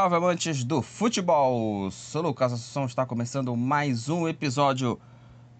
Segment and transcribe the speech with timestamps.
[0.00, 1.90] Salve amantes do futebol!
[1.90, 4.98] Sou Lucas Assunção, está começando mais um episódio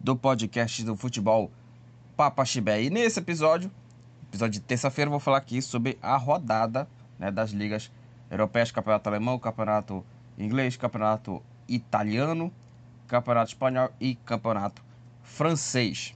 [0.01, 1.51] do podcast do futebol
[2.17, 2.85] Papa Chibé.
[2.85, 3.71] E nesse episódio,
[4.31, 7.93] episódio de terça-feira, vou falar aqui sobre a rodada né, das ligas
[8.31, 10.03] europeias, campeonato alemão, campeonato
[10.39, 12.51] inglês, campeonato italiano,
[13.07, 14.83] campeonato espanhol e campeonato
[15.23, 16.15] francês.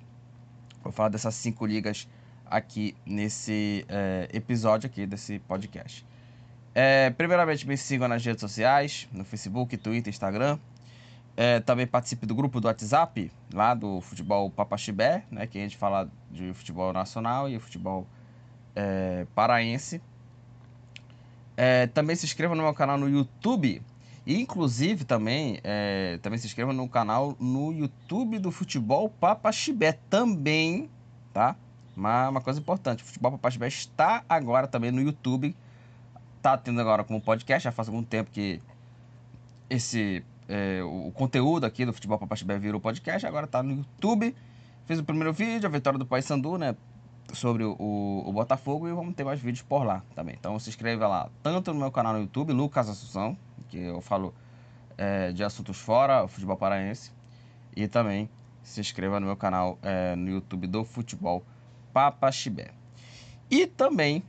[0.83, 2.09] Vou falar dessas cinco ligas
[2.47, 6.07] aqui nesse é, episódio aqui desse podcast.
[6.75, 10.59] É, primeiramente, me sigam nas redes sociais, no Facebook, Twitter, Instagram.
[11.37, 15.77] É, também participe do grupo do WhatsApp, lá do Futebol Papaxibé, né, que a gente
[15.77, 18.07] fala de futebol nacional e futebol
[18.75, 20.01] é, paraense.
[21.57, 23.81] É, também se inscreva no meu canal no YouTube.
[24.27, 30.89] E, inclusive, também, é, também se inscreva no canal no YouTube do Futebol Papaxibé também,
[31.33, 31.55] tá?
[31.97, 35.55] Uma, uma coisa importante, o Futebol Papaxibé está agora também no YouTube
[36.45, 38.61] tá tendo agora como podcast, já faz algum tempo que
[39.71, 44.37] esse é, o, conteúdo aqui do Futebol Papaxibé virou podcast, agora tá no YouTube.
[44.85, 46.77] Fiz o primeiro vídeo, a vitória do Paysandu, né?
[47.33, 50.37] Sobre o, o, Botafogo e vamos ter mais vídeos por lá também.
[50.39, 53.35] Então se inscreva lá, tanto no meu canal no YouTube, Lucas Assunção,
[53.71, 54.35] que eu falo
[54.99, 57.11] é, de assuntos fora, futebol paraense,
[57.75, 58.29] e também
[58.63, 61.43] se inscreva no meu canal é, no YouTube do Futebol
[61.91, 62.73] Papaxibé.
[63.51, 64.23] E também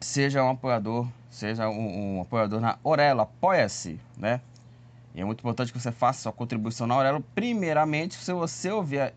[0.00, 4.40] seja um apoiador, seja um, um apoiador na Orelo, apoia-se, né?
[5.14, 9.12] E é muito importante que você faça sua contribuição na Orelo, primeiramente, se você ouvir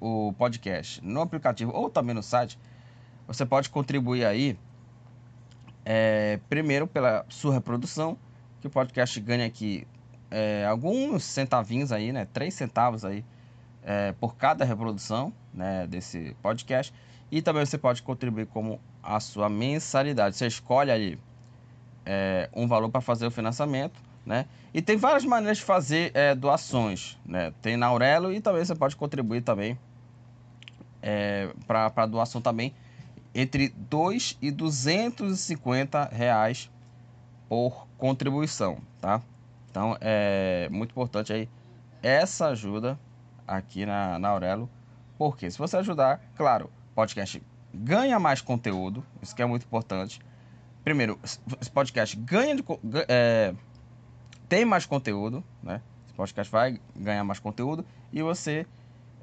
[0.00, 2.58] o podcast no aplicativo ou também no site,
[3.26, 4.58] você pode contribuir aí,
[5.84, 8.18] é, primeiro pela sua reprodução,
[8.60, 9.86] que o podcast ganha aqui
[10.30, 12.26] é, alguns centavinhos aí, né?
[12.32, 13.24] Três centavos aí
[13.82, 16.92] é, por cada reprodução né, desse podcast.
[17.30, 20.36] E também você pode contribuir como a sua mensalidade.
[20.36, 21.18] Você escolhe ali
[22.04, 24.46] é, um valor para fazer o financiamento, né?
[24.74, 27.52] E tem várias maneiras de fazer é, doações, né?
[27.62, 29.78] Tem na Aurelo e também você pode contribuir também
[31.00, 32.74] é, para doação também
[33.34, 36.70] entre 2 e 250 reais
[37.48, 39.22] por contribuição, tá?
[39.70, 41.48] Então é muito importante aí
[42.02, 42.98] essa ajuda
[43.46, 44.68] aqui na, na Aurelo,
[45.16, 47.40] porque se você ajudar, claro, podcast
[47.76, 50.20] ganha mais conteúdo, isso que é muito importante.
[50.82, 52.64] Primeiro, esse podcast ganha de,
[53.08, 53.54] é,
[54.48, 55.80] tem mais conteúdo, né?
[56.06, 58.66] Esse podcast vai ganhar mais conteúdo e você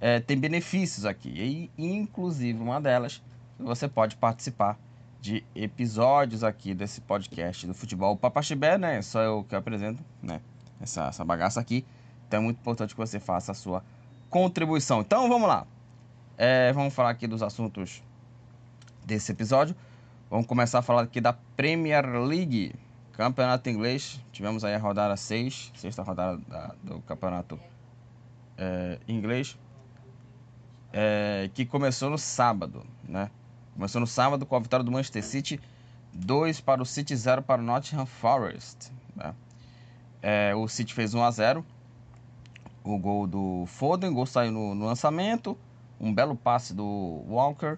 [0.01, 1.29] é, tem benefícios aqui.
[1.29, 3.21] E, inclusive, uma delas,
[3.57, 4.77] você pode participar
[5.21, 9.01] de episódios aqui desse podcast do Futebol Papaxibé, né?
[9.01, 10.41] Só eu que apresento, né?
[10.81, 11.85] Essa, essa bagaça aqui.
[12.27, 13.81] Então é muito importante que você faça a sua
[14.29, 14.99] contribuição.
[14.99, 15.65] Então vamos lá.
[16.37, 18.03] É, vamos falar aqui dos assuntos
[19.05, 19.75] desse episódio.
[20.29, 22.73] Vamos começar a falar aqui da Premier League,
[23.13, 24.19] campeonato inglês.
[24.31, 27.59] Tivemos aí a rodada 6, sexta rodada da, do campeonato
[28.57, 29.57] é, inglês,
[30.91, 33.29] é, que começou no sábado, né?
[33.73, 35.59] Começou no sábado com a vitória do Manchester City,
[36.13, 38.91] 2 para o City, 0 para o Nottingham Forest.
[39.15, 39.33] Né?
[40.21, 41.65] É, o City fez 1 a 0
[42.83, 45.57] o gol do Foden, gol saiu no, no lançamento,
[45.99, 47.77] um belo passe do Walker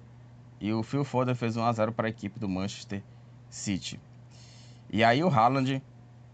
[0.59, 3.01] e o Phil Foden fez 1 a 0 para a equipe do Manchester
[3.49, 3.99] City.
[4.89, 5.81] E aí o Haaland,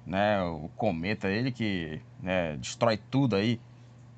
[0.05, 3.59] né, o cometa, ele que né, destrói tudo aí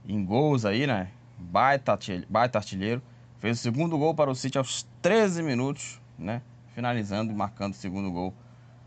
[0.07, 1.09] em gols aí, né?
[1.37, 1.97] Baita,
[2.29, 3.01] baita artilheiro.
[3.39, 6.41] Fez o segundo gol para o City aos 13 minutos, né?
[6.73, 8.33] Finalizando e marcando o segundo gol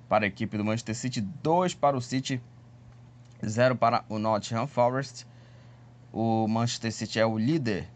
[0.08, 1.20] para a equipe do Manchester City.
[1.20, 2.40] 2 para o City,
[3.44, 5.26] 0 para o Nottingham Forest.
[6.12, 7.88] O Manchester City é o líder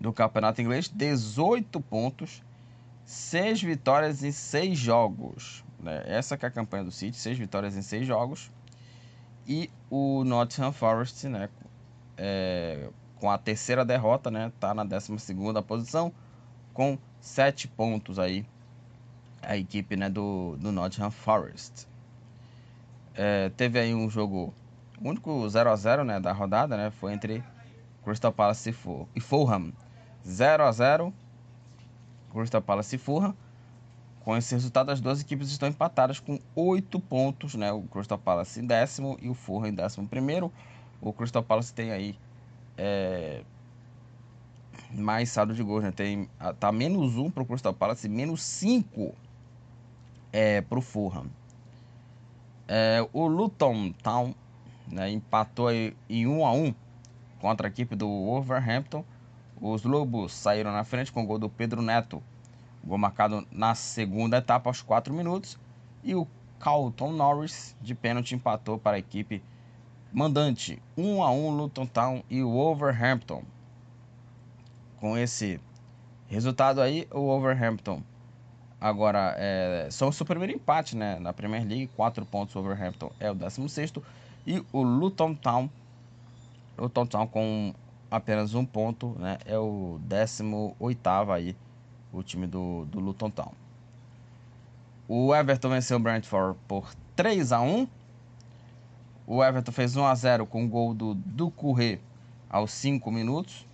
[0.00, 2.42] do Campeonato Inglês, 18 pontos,
[3.04, 5.64] 6 vitórias em 6 jogos.
[5.80, 6.02] Né?
[6.06, 8.50] Essa que é a campanha do City, 6 vitórias em 6 jogos.
[9.46, 11.48] E o Nottingham Forest, né,
[12.16, 16.12] é, com a terceira derrota, né, tá na 12ª posição,
[16.74, 18.44] com 7 pontos aí,
[19.40, 21.88] a equipe né, do, do Nottingham Forest.
[23.14, 24.52] É, teve aí um jogo,
[25.00, 27.42] o único 0 a 0 né, da rodada, né, foi entre
[28.04, 28.74] Crystal Palace
[29.14, 29.72] e Fulham.
[30.28, 31.12] 0 a 0
[32.32, 33.34] Crystal Palace e Fulham.
[34.20, 37.72] Com esse resultado, as duas equipes estão empatadas com 8 pontos, né?
[37.72, 40.52] O Crystal Palace em décimo e o Fulham em décimo primeiro.
[41.00, 42.18] O Crystal Palace tem aí
[42.76, 43.42] é,
[44.92, 45.90] mais saldo de gols, né?
[45.90, 46.28] Tem,
[46.60, 49.14] tá menos 1 para o Crystal Palace e menos 5
[50.32, 51.26] é, para o Fulham.
[52.66, 54.34] É, o Luton Town
[54.86, 56.74] né, empatou em 1 a 1
[57.40, 59.04] contra a equipe do Wolverhampton.
[59.60, 62.22] Os Lobos saíram na frente com o gol do Pedro Neto,
[62.84, 65.58] gol marcado na segunda etapa aos 4 minutos.
[66.04, 66.26] E o
[66.60, 69.42] Carlton Norris, de pênalti, empatou para a equipe
[70.12, 70.80] mandante.
[70.96, 73.42] 1 a 1 Luton Town e o Wolverhampton.
[75.00, 75.60] Com esse
[76.28, 78.02] resultado aí, o Wolverhampton
[78.80, 81.90] agora é, são o seu primeiro empate né, na Premier League.
[81.96, 83.92] 4 pontos, o Wolverhampton é o 16
[84.46, 85.68] e o Luton Town,
[86.78, 87.74] Luton Town com
[88.10, 91.56] apenas um ponto, né, é o 18 aí,
[92.12, 93.52] o time do, do Luton Town.
[95.06, 97.88] O Everton venceu o Brentford por 3 a 1
[99.26, 101.98] O Everton fez 1 a 0 com o gol do Ducouré
[102.50, 103.66] aos 5 minutos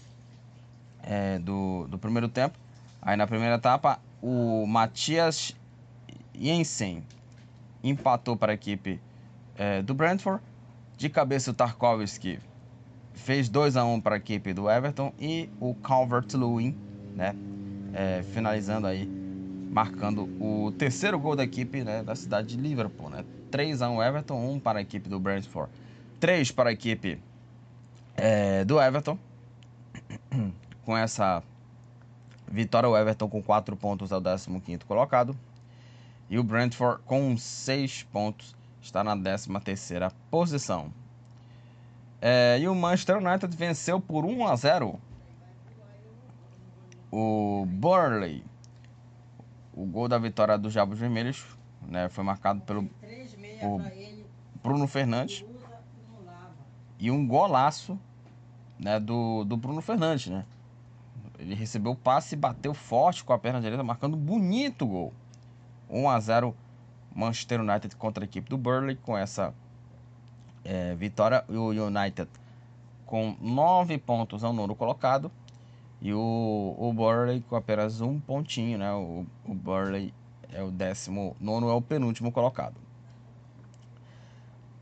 [1.03, 2.57] é, do, do primeiro tempo.
[3.03, 5.55] Aí na primeira etapa, o Matias
[6.33, 7.05] Jensen
[7.83, 9.01] empatou para a equipe
[9.57, 10.43] é, do Brentford.
[10.97, 12.39] De cabeça o Tarkovsky
[13.15, 16.77] fez 2 a 1 para a equipe do Everton e o Calvert-Lewin,
[17.15, 17.35] né,
[17.93, 19.09] é, finalizando aí
[19.71, 23.11] marcando o terceiro gol da equipe né, da cidade de Liverpool.
[23.11, 23.25] Né?
[23.51, 25.73] 3 a 1 Everton, 1 para a equipe do Brentford,
[26.21, 27.19] 3 para a equipe
[28.17, 29.19] é, do Everton.
[30.85, 31.43] Com essa
[32.51, 35.35] vitória, o Everton com 4 pontos é o 15 colocado.
[36.29, 39.49] E o Brentford com 6 pontos está na 13
[40.31, 40.93] posição.
[42.26, 44.99] É, e o Manchester United venceu por 1 a 0
[47.12, 48.43] o Burnley
[49.75, 51.44] o gol da vitória dos Jabos Vermelhos
[51.82, 52.88] né, foi marcado pelo
[54.62, 55.44] Bruno Fernandes.
[56.99, 57.99] E um golaço
[58.79, 60.29] né, do, do Bruno Fernandes.
[60.29, 60.47] Né?
[61.38, 65.12] Ele recebeu o passe e bateu forte com a perna direita, marcando um bonito gol.
[65.91, 66.56] 1 a 0
[67.15, 69.53] Manchester United contra a equipe do Burley com essa
[70.65, 71.45] é, vitória.
[71.49, 72.29] O United
[73.07, 75.31] com 9 pontos ao nono colocado.
[76.01, 78.93] E o, o Burley com apenas um pontinho, né?
[78.93, 80.13] O, o Burley
[80.53, 82.77] é o décimo, nono é o penúltimo colocado.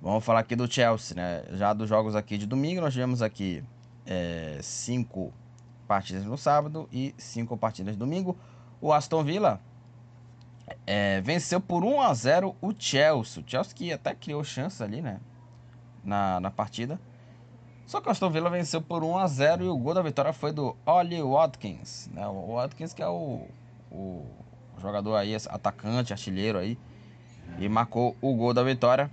[0.01, 1.45] Vamos falar aqui do Chelsea, né?
[1.53, 3.63] Já dos jogos aqui de domingo, nós tivemos aqui
[4.05, 5.33] é, cinco
[5.87, 8.37] partidas no sábado e cinco partidas domingo.
[8.81, 9.61] O Aston Villa
[10.87, 13.43] é, venceu por 1 a 0 o Chelsea.
[13.43, 15.21] O Chelsea que até criou chance ali, né?
[16.05, 17.01] Na, na partida.
[17.87, 20.33] Só que o Aston Villa venceu por 1 a 0 e o gol da vitória
[20.33, 22.09] foi do Ollie Watkins.
[22.13, 22.27] Né?
[22.27, 23.47] O Watkins que é o,
[23.91, 24.27] o
[24.81, 26.79] jogador aí, atacante, artilheiro aí.
[27.59, 29.11] E marcou o gol da vitória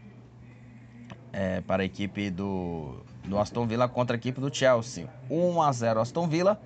[1.33, 5.07] é, para a equipe do, do Aston Villa contra a equipe do Chelsea.
[5.30, 6.59] 1 a 0 Aston Villa.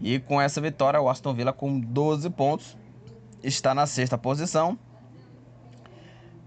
[0.00, 2.76] E com essa vitória, o Aston Villa com 12 pontos
[3.42, 4.78] está na sexta posição.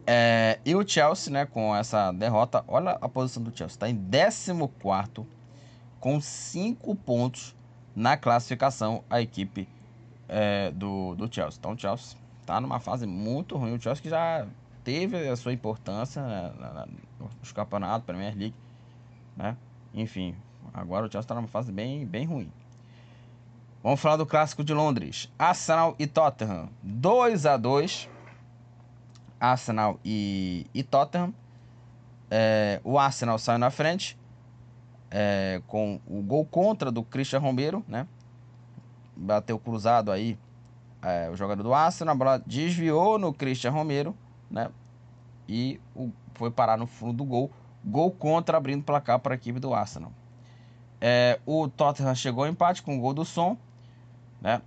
[0.09, 4.09] É, e o Chelsea, né, com essa derrota, olha a posição do Chelsea, está em
[4.09, 5.27] 14
[5.99, 7.53] com 5 pontos
[7.93, 9.67] na classificação a equipe
[10.29, 11.57] é, do, do Chelsea.
[11.59, 13.75] Então o Chelsea está numa fase muito ruim.
[13.75, 14.47] O Chelsea que já
[14.81, 16.85] teve a sua importância né,
[17.41, 18.55] nos campeonatos, Premier League,
[19.35, 19.57] né?
[19.93, 20.33] Enfim,
[20.73, 22.49] agora o Chelsea está numa fase bem, bem ruim.
[23.83, 25.29] Vamos falar do clássico de Londres.
[25.37, 26.69] Arsenal e Tottenham.
[26.81, 28.09] 2 a 2
[29.39, 31.33] Arsenal e, e Tottenham.
[32.29, 34.17] É, o Arsenal saiu na frente
[35.09, 38.07] é, com o gol contra do Christian Romero, né?
[39.15, 40.37] Bateu cruzado aí
[41.01, 44.15] é, o jogador do Arsenal, a bola desviou no Christian Romero,
[44.49, 44.69] né?
[45.47, 47.51] E o, foi parar no fundo do gol.
[47.85, 50.11] Gol contra abrindo placar para a equipe do Arsenal.
[50.99, 53.55] É, o Tottenham chegou ao empate com o gol do Som,
[54.41, 54.61] né?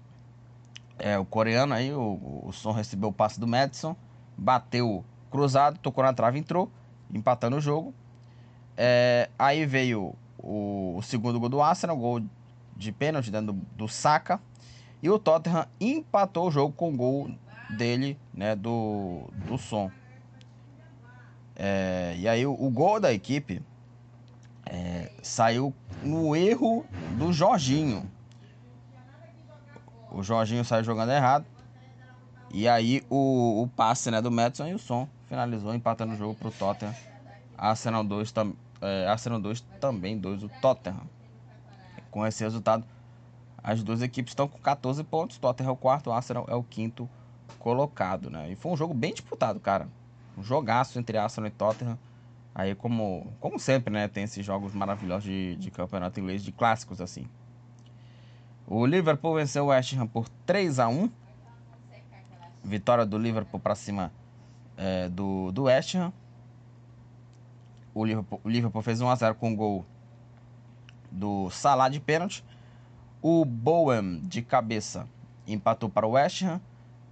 [0.99, 3.97] É, o coreano aí, o, o Som recebeu o passe do Madison
[4.40, 6.70] bateu cruzado, tocou na trave, entrou,
[7.12, 7.94] empatando o jogo.
[8.76, 12.23] É, aí veio o, o, segundo gol do Arsenal, gol
[12.75, 14.40] de pênalti dentro do, do Saka.
[15.02, 17.30] E o Tottenham empatou o jogo com o gol
[17.76, 19.90] dele, né, do, do som.
[21.54, 23.62] É, e aí o, o, gol da equipe
[24.64, 26.87] é, saiu no erro
[27.18, 28.11] do Jorginho.
[30.11, 31.44] O Jorginho saiu jogando errado.
[32.52, 36.35] E aí o, o passe né, do Madison e o Som finalizou empatando o jogo
[36.35, 36.95] para o Tottenham.
[37.57, 41.02] Arsenal 2, tam, é, Arsenal 2 também 2 o Tottenham.
[42.11, 42.85] Com esse resultado,
[43.62, 45.38] as duas equipes estão com 14 pontos.
[45.38, 47.09] Tottenham é o quarto, Arsenal é o quinto
[47.59, 48.50] colocado, né?
[48.50, 49.87] E foi um jogo bem disputado, cara.
[50.37, 51.99] Um jogaço entre Arsenal e Tottenham.
[52.52, 54.09] Aí, como, como sempre, né?
[54.09, 57.26] Tem esses jogos maravilhosos de, de campeonato inglês, de clássicos assim.
[58.66, 61.11] O Liverpool venceu o West Ham por 3 a 1
[62.62, 64.12] Vitória do Liverpool para cima
[64.76, 66.12] é, do, do West Ham.
[67.95, 69.87] O Liverpool, o Liverpool fez 1x0 com o gol
[71.11, 72.45] do Salah de pênalti.
[73.21, 75.07] O Bowen de cabeça
[75.47, 76.61] empatou para o West Ham.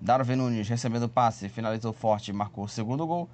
[0.00, 3.28] Darwin Nunes recebendo passe, finalizou forte e marcou o segundo gol.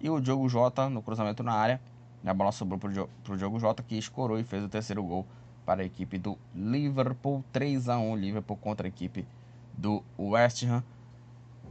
[0.00, 1.80] E o Diogo Jota no cruzamento na área.
[2.24, 5.26] A bola sobrou para o Diogo Jota que escorou e fez o terceiro gol
[5.64, 7.44] para a equipe do Liverpool.
[7.52, 9.26] 3 a 1 Liverpool contra a equipe
[9.76, 10.82] do West Ham.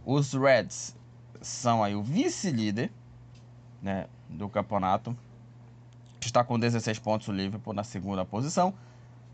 [0.06, 0.96] Os Reds
[1.42, 2.92] são aí o vice-líder
[3.82, 5.18] né, do campeonato.
[6.22, 8.74] Está com 16 pontos o Liverpool na segunda posição.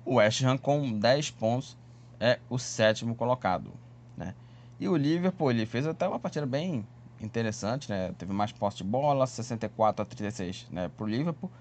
[0.05, 1.77] O West Ham com 10 pontos
[2.19, 3.71] é o sétimo colocado.
[4.15, 4.33] Né?
[4.79, 6.87] E o Liverpool ele fez até uma partida bem
[7.19, 8.13] interessante, né?
[8.17, 11.51] Teve mais posse de bola, 64 a 36 né, para o Liverpool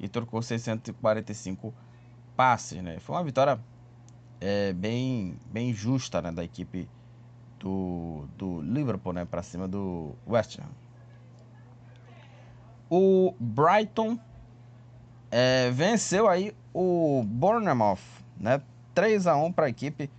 [0.00, 1.74] e trocou 645
[2.34, 2.98] passes, né?
[3.00, 3.60] Foi uma vitória
[4.40, 6.88] é, bem, bem justa né, da equipe
[7.62, 10.68] do, do Liverpool né, para cima do West Ham.
[12.90, 14.18] O Brighton
[15.30, 18.00] é, venceu aí o Bournemouth,
[18.36, 18.60] né?
[18.94, 20.10] 3 a 1 para a equipe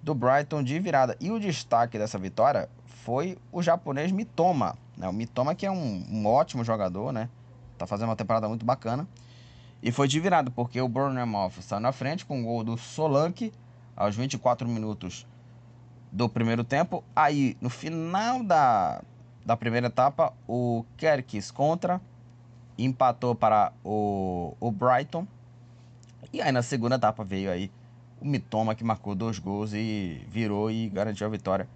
[0.00, 1.16] do Brighton de virada.
[1.20, 4.76] E o destaque dessa vitória foi o japonês Mitoma.
[4.96, 5.08] Né?
[5.08, 7.28] O Mitoma que é um, um, ótimo jogador, né?
[7.76, 9.08] Tá fazendo uma temporada muito bacana.
[9.82, 13.52] E foi de virada, porque o Bournemouth saiu na frente com o gol do Solanke
[13.96, 15.26] aos 24 minutos
[16.12, 17.02] do primeiro tempo.
[17.16, 19.02] Aí, no final da,
[19.44, 22.00] da primeira etapa, o Kerkis contra
[22.76, 25.26] empatou para o, o Brighton.
[26.32, 27.70] E aí, na segunda etapa, veio aí
[28.20, 31.66] o Mitoma que marcou dois gols e virou e garantiu a vitória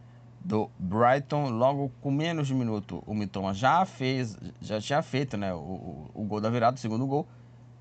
[0.45, 1.49] do Brighton.
[1.49, 5.59] Logo com menos de um minuto, o Mitoma já fez, já tinha feito né, o,
[5.59, 7.27] o, o gol da virada, o segundo gol.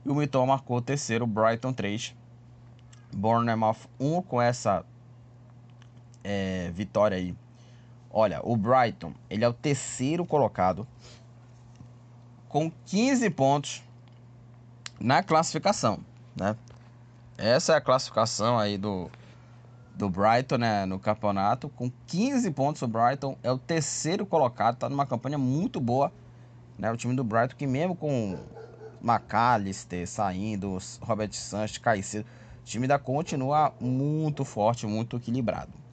[0.06, 2.16] E o Mitoma marcou o terceiro, Brighton 3.
[3.14, 4.84] Bournemouth 1 com essa
[6.26, 7.36] é, vitória aí.
[8.10, 10.88] Olha, o Brighton, ele é o terceiro colocado
[12.50, 13.84] com 15 pontos
[15.00, 16.00] na classificação,
[16.36, 16.56] né?
[17.38, 19.12] Essa é a classificação aí do,
[19.94, 21.68] do Brighton, né, no campeonato.
[21.70, 26.12] Com 15 pontos, o Brighton é o terceiro colocado, tá numa campanha muito boa,
[26.80, 26.92] né?
[26.92, 28.40] O time do Brighton que mesmo com
[29.04, 32.26] McAllister saindo, Robert Sanches, Caicedo,
[32.62, 35.85] o time da continua muito forte, muito equilibrado.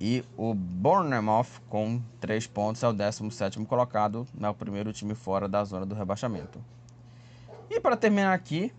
[0.00, 5.48] E o Bournemouth com 3 pontos é o 17º colocado, né, o primeiro time fora
[5.48, 6.62] da zona do rebaixamento.
[7.70, 8.72] E para terminar aqui,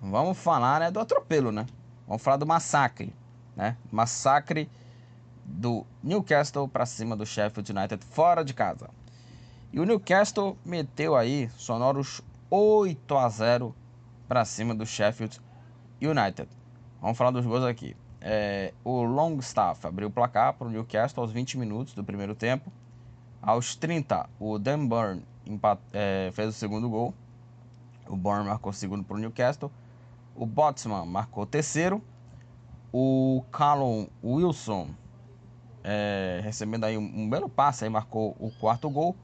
[0.00, 1.66] vamos falar né, do atropelo, né?
[2.06, 3.14] Vamos falar do massacre,
[3.56, 3.76] né?
[3.90, 4.68] Massacre
[5.44, 8.90] do Newcastle para cima do Sheffield United fora de casa.
[9.72, 12.20] E o Newcastle meteu aí sonoros
[12.50, 13.74] 8 a 0
[14.26, 15.40] para cima do Sheffield
[16.00, 16.48] United.
[17.00, 17.96] Vamos falar dos gols aqui.
[18.20, 22.72] É, o Longstaff abriu o placar para o Newcastle aos 20 minutos do primeiro tempo.
[23.40, 25.22] Aos 30, o Dan Burn
[25.92, 27.14] é, fez o segundo gol.
[28.08, 29.70] O Burn marcou o segundo para o Newcastle.
[30.34, 32.02] O Botsman marcou o terceiro.
[32.92, 34.88] O Callum Wilson,
[35.84, 39.14] é, recebendo aí um, um, belo passe, aí marcou o quarto gol.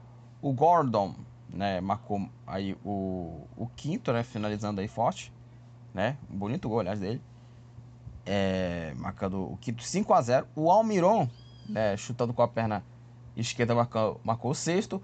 [0.41, 1.15] O Gordon
[1.49, 5.33] né, marcou aí o, o quinto, né, finalizando aí forte.
[5.93, 7.21] Né, um bonito gol, aliás, dele.
[8.25, 11.29] É, marcando o quinto 5 a 0 O Almiron,
[11.69, 12.83] né, chutando com a perna
[13.37, 15.01] esquerda, marcou, marcou o sexto.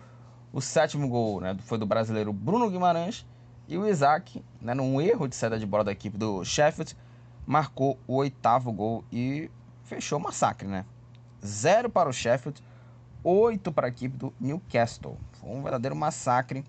[0.52, 3.26] O sétimo gol né, foi do brasileiro Bruno Guimarães.
[3.68, 6.98] E o Isaac, né, num erro de saída de bola da equipe do Sheffield,
[7.46, 9.50] marcou o oitavo gol e
[9.84, 10.86] fechou o massacre, né?
[11.46, 12.62] Zero para o Sheffield,
[13.24, 15.18] oito para a equipe do Newcastle.
[15.40, 16.64] Foi um verdadeiro massacre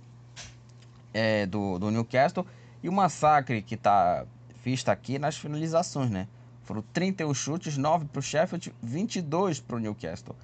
[1.13, 2.47] é, do, do Newcastle.
[2.83, 4.25] E o massacre que está
[4.65, 6.27] visto aqui nas finalizações, né?
[6.65, 10.37] Foram 31 chutes, 9 para o Sheffield, 22 para o Newcastle.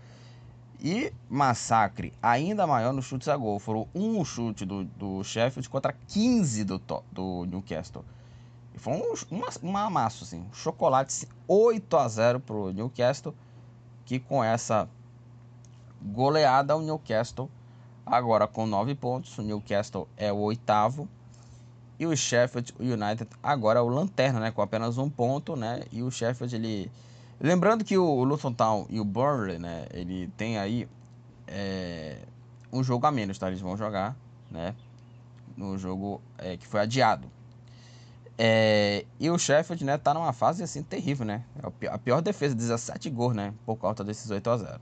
[0.81, 3.59] E massacre ainda maior nos chutes a gol.
[3.59, 8.05] Foram um chute do, do Sheffield contra 15 do, do Newcastle.
[8.75, 10.39] E foi um, uma, uma amasso, assim.
[10.41, 13.35] Um chocolate 8 a 0 para o Newcastle.
[14.05, 14.89] Que com essa
[16.01, 17.51] goleada, o Newcastle
[18.07, 19.37] agora com 9 pontos.
[19.37, 21.09] O Newcastle é o oitavo.
[21.99, 24.51] E o Sheffield United agora é o lanterna, né?
[24.51, 25.83] Com apenas um ponto, né?
[25.91, 26.91] E o Sheffield, ele
[27.41, 30.89] Lembrando que o Luton Town e o Burnley, né, ele tem aí
[31.47, 32.19] é,
[32.73, 33.47] um jogo a menos, tá?
[33.47, 34.17] Eles vão jogar,
[34.51, 34.75] né,
[35.57, 37.31] no jogo é, que foi adiado.
[38.37, 41.45] É, e o Sheffield, né, tá numa fase assim terrível, né?
[41.81, 44.81] É a pior defesa, 17 gols, né, por conta desses 8 a 0.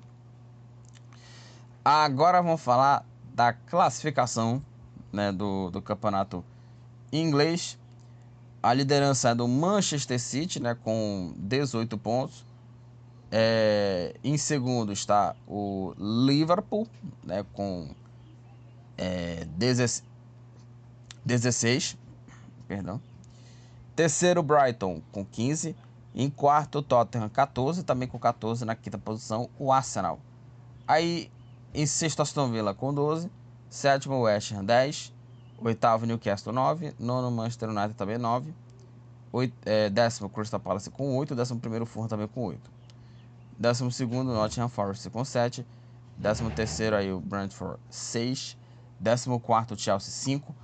[1.84, 3.04] Agora vamos falar
[3.34, 4.64] da classificação,
[5.12, 6.42] né, do, do campeonato
[7.12, 7.78] inglês.
[8.62, 12.44] A liderança é do Manchester City, né, com 18 pontos.
[13.30, 16.86] É, em segundo está o Liverpool,
[17.24, 17.88] né, com
[18.96, 20.02] é, 16.
[22.66, 23.00] Perdão.
[23.94, 25.76] Terceiro, Brighton, com 15.
[26.14, 30.18] Em quarto, Tottenham 14, também com 14 na quinta posição, o Arsenal.
[30.88, 31.30] Aí
[31.74, 33.30] em sexto, Aston Villa com 12,
[33.68, 35.12] sétimo, West Ham 10,
[35.58, 38.52] oitavo, Newcastle 9, nono, Manchester United também 9,
[39.32, 42.70] oito, é, décimo, Crystal Palace com 8, décimo primeiro, Fulham também com 8.
[43.58, 45.66] Décimo segundo, Nottingham Forest com 7,
[46.16, 48.56] décimo terceiro, aí o Brentford 6,
[49.00, 50.54] décimo quarto, Chelsea 5,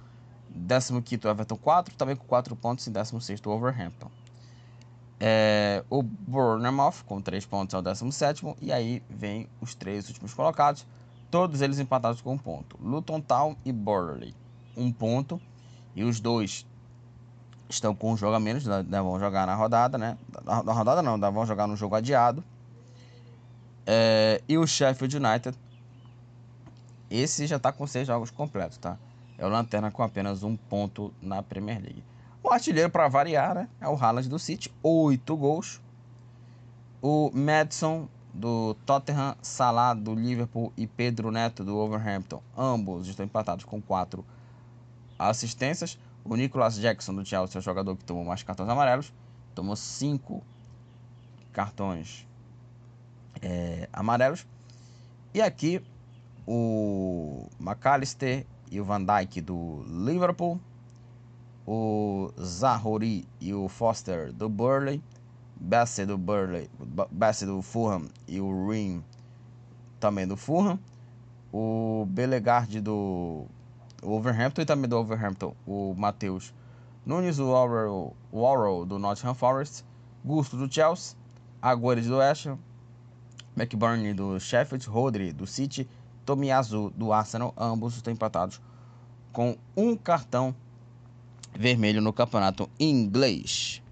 [0.49, 4.11] décimo quinto, Everton 4, também com 4 pontos, e décimo sexto, Overhampton.
[5.25, 10.35] É, o Bournemouth com 3 pontos é o 17 e aí vem os três últimos
[10.35, 10.85] colocados,
[11.31, 12.77] todos eles empatados com um ponto.
[12.83, 14.35] Luton Town e Burley,
[14.77, 15.41] um ponto,
[15.95, 16.67] e os dois
[17.69, 20.19] estão com um jogo a menos, né, vão jogar na rodada, né?
[20.45, 22.45] Na, rodada não, vão jogar no jogo adiado.
[23.87, 25.59] É, e o Sheffield United,
[27.11, 28.99] esse já está com seis jogos completos, tá?
[29.39, 32.05] É o Lanterna com apenas um ponto na Premier League.
[32.43, 35.81] O artilheiro, para variar, né, é o Haaland do City, 8 gols.
[37.01, 43.65] O Madison do Tottenham, Salah do Liverpool e Pedro Neto do Wolverhampton, ambos estão empatados
[43.65, 44.25] com 4
[45.19, 45.99] assistências.
[46.25, 49.13] O Nicolas Jackson do Chelsea é o jogador que tomou mais cartões amarelos,
[49.55, 50.43] tomou 5
[51.53, 52.27] cartões
[53.41, 54.47] é, amarelos.
[55.35, 55.83] E aqui
[56.47, 60.61] o McAllister e o Van Dijk do Liverpool
[61.67, 65.03] o Zahori e o Foster do Burley,
[65.57, 66.69] Bassett do Burley,
[67.11, 69.03] Bassett do Fulham e o Rim
[70.01, 70.79] também do Fulham,
[71.53, 73.47] o Belegard do
[74.03, 76.53] Wolverhampton e também do Wolverhampton, o Matheus
[77.07, 77.51] Nunes, o
[78.33, 79.85] Warrow, do Nottingham Forest,
[80.25, 81.17] Gusto do Chelsea,
[81.61, 82.59] Agüero do West Ham,
[83.57, 85.89] McBurney do Sheffield, Rodri do City,
[86.25, 88.61] Tomiyasu do Arsenal, ambos estão empatados
[89.33, 90.55] com um cartão
[91.55, 93.83] vermelho no campeonato inglês.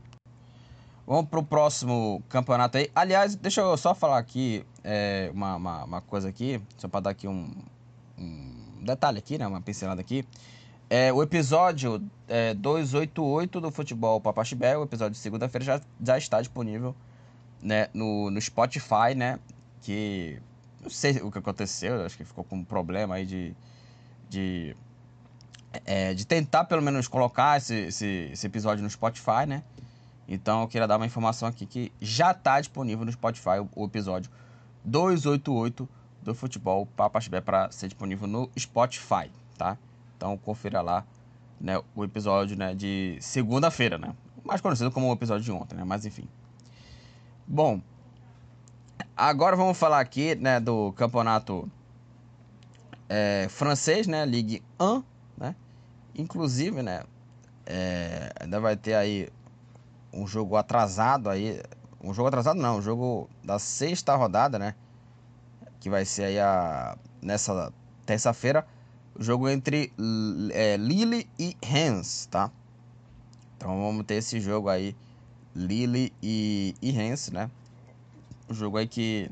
[1.06, 2.90] Vamos para o próximo campeonato aí.
[2.94, 7.10] Aliás, deixa eu só falar aqui é, uma, uma, uma, coisa aqui, só para dar
[7.10, 7.50] aqui um,
[8.16, 9.46] um, detalhe aqui, né?
[9.46, 10.24] Uma pincelada aqui.
[10.88, 16.40] É, o episódio é, 288 do Futebol Papaxibé, o episódio de segunda-feira, já, já está
[16.40, 16.94] disponível
[17.62, 19.38] né, no, no Spotify, né?
[19.82, 20.40] Que
[20.82, 23.54] não sei o que aconteceu, acho que ficou com um problema aí de,
[24.28, 24.76] de
[25.84, 29.62] é, de tentar pelo menos colocar esse, esse, esse, episódio no Spotify, né?
[30.26, 33.84] Então eu queria dar uma informação aqui que já está disponível no Spotify o, o,
[33.86, 34.30] episódio
[34.84, 35.88] 288
[36.22, 39.76] do Futebol Papas Bé para ser disponível no Spotify, tá?
[40.16, 41.04] Então confira lá
[41.60, 44.14] né, o episódio né, de segunda-feira, né?
[44.44, 45.84] Mais conhecido como o episódio de ontem, né?
[45.84, 46.28] Mas enfim.
[47.46, 47.80] Bom,
[49.16, 51.70] agora vamos falar aqui né, do campeonato
[53.08, 54.24] é, francês, né?
[54.24, 55.02] Ligue 1
[55.40, 55.56] né?
[56.14, 57.02] Inclusive, né,
[57.64, 59.28] é, ainda vai ter aí
[60.12, 61.62] um jogo atrasado aí,
[62.02, 64.74] um jogo atrasado não, um jogo da sexta rodada, né,
[65.80, 67.72] que vai ser aí a, nessa
[68.04, 68.66] terça-feira,
[69.18, 69.92] o jogo entre
[70.52, 72.50] é, Lille e Rennes, tá?
[73.56, 74.94] Então vamos ter esse jogo aí,
[75.54, 77.50] Lille e, e Rennes, né?
[78.48, 79.30] O jogo aí que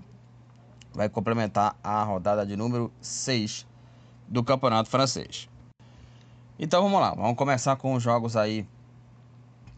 [0.92, 3.66] vai complementar a rodada de número 6
[4.26, 5.48] do Campeonato Francês.
[6.58, 8.66] Então vamos lá, vamos começar com os jogos aí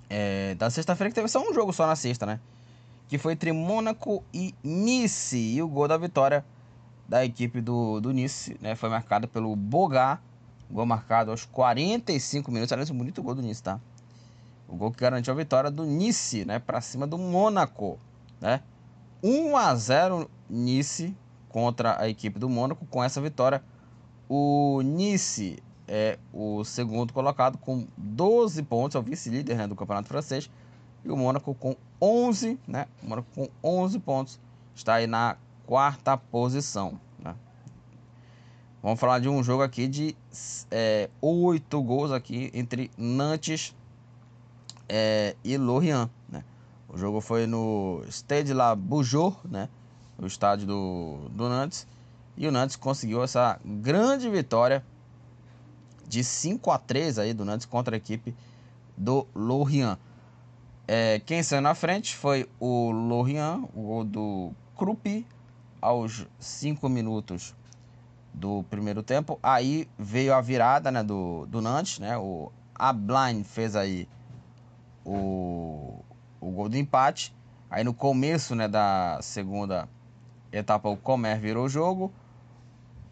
[0.09, 2.41] é, da sexta-feira, que teve só um jogo só na sexta, né?
[3.09, 5.37] Que foi entre Mônaco e Nice.
[5.37, 6.45] E o gol da vitória
[7.11, 10.21] da equipe do, do Nice né, foi marcado pelo Bogá.
[10.71, 12.73] Gol marcado aos 45 minutos.
[12.73, 13.81] Aliás, um bonito gol do Nice, tá?
[14.69, 16.61] O gol que garantiu a vitória do Nice, né?
[16.61, 17.99] Pra cima do Mônaco,
[18.41, 18.63] né?
[19.21, 21.13] 1 a 0 Nice
[21.49, 22.87] contra a equipe do Mônaco.
[22.87, 23.61] Com essa vitória,
[24.29, 30.07] o Nice é o segundo colocado com 12 pontos, é o vice-líder né, do campeonato
[30.07, 30.49] francês.
[31.05, 32.87] E o Mônaco com 11, né?
[33.03, 34.39] O Mônaco com 11 pontos
[34.77, 35.37] está aí na
[35.71, 37.01] quarta posição.
[37.17, 37.33] Né?
[38.83, 40.17] Vamos falar de um jogo aqui de
[40.69, 43.73] é, 8 gols aqui entre Nantes
[44.89, 46.11] é, e Lorient.
[46.29, 46.43] Né?
[46.89, 49.69] O jogo foi no Stade La Boujou, né?
[50.19, 51.87] o estádio do, do Nantes.
[52.37, 54.85] E o Nantes conseguiu essa grande vitória
[56.05, 58.35] de 5 a 3 aí do Nantes contra a equipe
[58.97, 59.99] do Lorient.
[60.89, 65.25] É, quem saiu na frente foi o Lorient, o gol do Krupp
[65.81, 67.55] aos 5 minutos
[68.33, 69.39] do primeiro tempo.
[69.43, 72.17] Aí veio a virada né, do, do Nantes, né?
[72.17, 74.09] O Abline fez aí
[75.05, 76.03] o,
[76.41, 77.35] o gol do empate.
[77.71, 79.89] Aí no começo né, da segunda
[80.53, 82.13] etapa o Comer virou o jogo.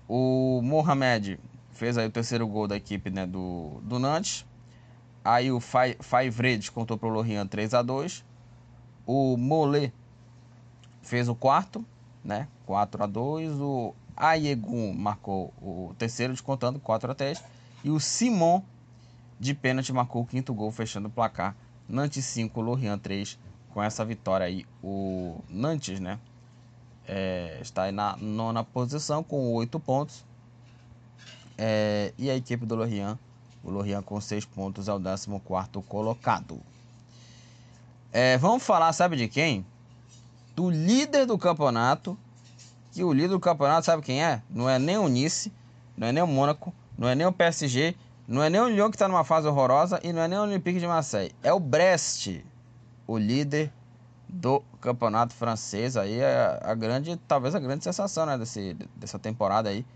[0.09, 1.39] O Mohamed
[1.73, 4.47] fez aí o terceiro gol da equipe né, do, do Nantes.
[5.25, 8.25] Aí o Faivre contou para o Lorient 3 a 2
[9.05, 9.93] O Mollet
[11.03, 11.85] fez o quarto,
[12.25, 12.49] né?
[12.67, 17.43] 4 a 2 O Ayegun marcou o terceiro, descontando 4 a 3
[17.85, 18.63] E o Simon,
[19.39, 21.55] de pênalti, marcou o quinto gol, fechando o placar.
[21.89, 23.39] Nantes 5, Lorient 3.
[23.73, 26.19] Com essa vitória aí, o Nantes, né?
[27.07, 30.25] É, está aí na nona posição com 8 pontos.
[31.57, 33.17] É, e a equipe do Lorient,
[33.63, 35.29] o Lorient com 6 pontos, é o 14
[35.87, 36.61] colocado.
[38.13, 39.65] É, vamos falar, sabe de quem?
[40.59, 42.19] Do líder do campeonato.
[42.91, 44.43] Que o líder do campeonato, sabe quem é?
[44.51, 45.53] Não é nem o Nice,
[45.97, 47.95] não é nem o Mônaco, não é nem o PSG,
[48.27, 50.43] não é nem o Lyon que está numa fase horrorosa e não é nem o
[50.43, 51.33] Olympique de Marseille.
[51.45, 52.41] É o Brest,
[53.07, 53.73] o líder
[54.29, 55.97] do campeonato francês.
[55.97, 59.87] Aí é a grande, talvez a grande sensação né, desse, dessa temporada aí.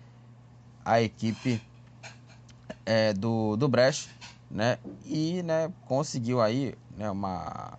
[0.84, 1.60] A equipe
[2.86, 4.10] é, do, do Brest,
[4.48, 4.78] né?
[5.06, 7.76] E né, conseguiu aí né, uma,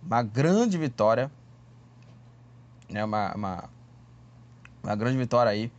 [0.00, 1.28] uma grande vitória.
[2.90, 3.70] Né, uma, uma,
[4.82, 5.72] uma grande vitória aí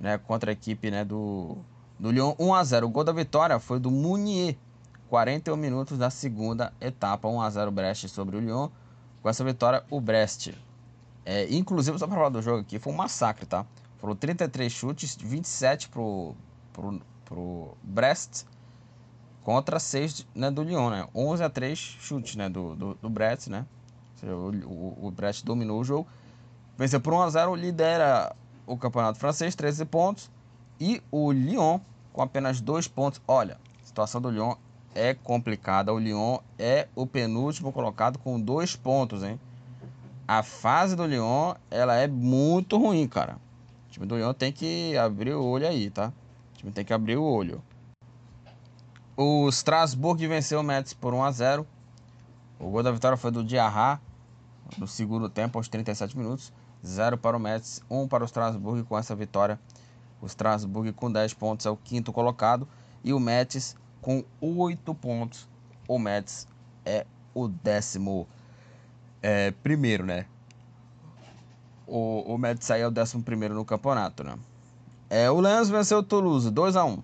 [0.00, 1.56] né, contra a equipe né, do,
[1.98, 4.56] do Lyon 1 a 0 O gol da vitória foi do Munier,
[5.08, 8.68] 41 minutos da segunda etapa, 1 a 0 Brest sobre o Lyon.
[9.22, 10.52] Com essa vitória, o Brest,
[11.24, 13.66] é, inclusive só para falar do jogo aqui, foi um massacre, tá?
[13.98, 16.34] Foram 33 chutes, 27 pro,
[16.72, 18.44] pro, pro Brest
[19.42, 21.08] contra 6 né, do Lyon, né?
[21.14, 23.66] 11 a 3 chutes né, do, do, do Brest, né?
[24.22, 26.06] O, o, o, Brest dominou o jogo.
[26.78, 30.30] Venceu por 1 a 0 lidera o campeonato francês, 13 pontos.
[30.78, 31.80] E o Lyon
[32.12, 33.20] com apenas 2 pontos.
[33.26, 34.54] Olha, a situação do Lyon
[34.94, 35.92] é complicada.
[35.92, 39.40] O Lyon é o penúltimo colocado com 2 pontos, hein?
[40.26, 43.38] A fase do Lyon, ela é muito ruim, cara.
[43.88, 46.12] O time do Lyon tem que abrir o olho aí, tá?
[46.54, 47.60] O time tem que abrir o olho.
[49.16, 51.66] O Strasbourg venceu o Metz por 1 a 0.
[52.60, 54.00] O gol da vitória foi do Diarra
[54.76, 56.52] no segundo tempo, aos 37 minutos.
[56.84, 58.82] 0 para o Metz, 1 para o Strasbourg.
[58.84, 59.58] Com essa vitória,
[60.20, 62.66] o Strasbourg com 10 pontos é o quinto colocado.
[63.02, 65.48] E o Metz com 8 pontos.
[65.86, 66.46] O Metz
[66.84, 68.26] é o décimo
[69.22, 70.26] é, primeiro, né?
[71.86, 74.38] O, o Metz aí é o décimo primeiro no campeonato, né?
[75.08, 77.02] É, o Lens venceu o Toulouse 2 a 1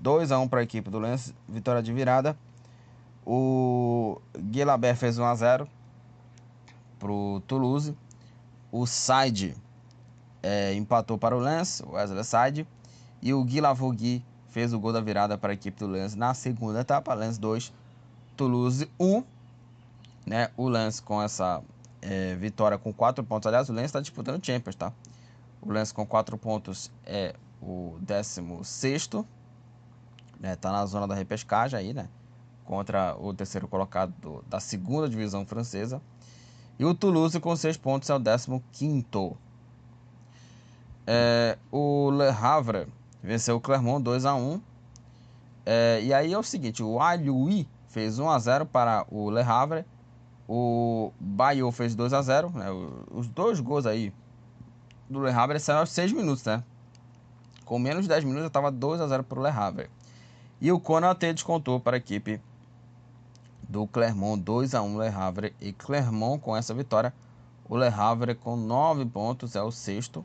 [0.00, 2.36] 2 a 1 para a equipe do Lens, vitória de virada.
[3.26, 5.68] O Guilabert fez 1 a 0
[6.98, 7.94] pro Toulouse.
[8.70, 9.56] O Side
[10.42, 12.66] é, empatou para o Lens, o Wesley Side.
[13.20, 16.34] E o Gui Lavogui fez o gol da virada para a equipe do Lens na
[16.34, 17.14] segunda etapa.
[17.14, 17.72] Lens 2,
[18.36, 19.24] Toulouse 1.
[20.26, 20.50] Né?
[20.56, 21.62] O Lens com essa
[22.02, 23.46] é, vitória com 4 pontos.
[23.46, 24.92] Aliás, o Lens está disputando Champions, tá?
[25.60, 29.10] O Lens com 4 pontos é o 16
[30.38, 32.08] né, tá na zona da repescagem aí, né?
[32.64, 36.00] Contra o terceiro colocado do, da segunda divisão francesa.
[36.78, 39.06] E o Toulouse com 6 pontos é o 15
[41.06, 42.86] é, O Le Havre
[43.22, 44.60] venceu o Clermont 2 a 1
[45.66, 49.40] é, E aí é o seguinte, o Alioui fez 1 a 0 para o Le
[49.40, 49.84] Havre.
[50.46, 52.66] O Bayou fez 2 a 0 né?
[53.10, 54.12] Os dois gols aí
[55.10, 56.62] do Le Havre saíram aos 6 minutos, né?
[57.64, 59.90] Com menos de 10 minutos já estava 2 a 0 para o Le Havre.
[60.60, 62.40] E o Konaté descontou para a equipe
[63.68, 67.12] do Clermont 2 a 1 Le Havre e Clermont com essa vitória,
[67.68, 70.24] o Le Havre com 9 pontos é o sexto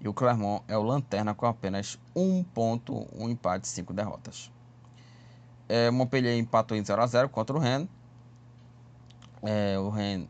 [0.00, 4.50] e o Clermont é o lanterna com apenas 1 ponto, um empate, 5 derrotas.
[5.68, 7.88] É, Montpellier empatou em 0 a 0 contra o Rennes.
[9.42, 10.28] É, o Rennes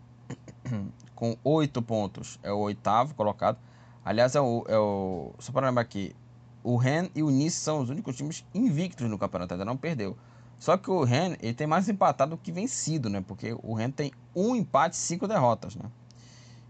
[1.17, 3.59] com 8 pontos é o oitavo colocado.
[4.05, 6.15] Aliás, é o, é o só para lembrar aqui,
[6.63, 10.17] o Ren e o Nice são os únicos times invictos no campeonato, ainda não perdeu.
[10.63, 13.21] Só que o Ren ele tem mais empatado do que vencido, né?
[13.21, 15.91] Porque o Ren tem um empate e cinco derrotas, né?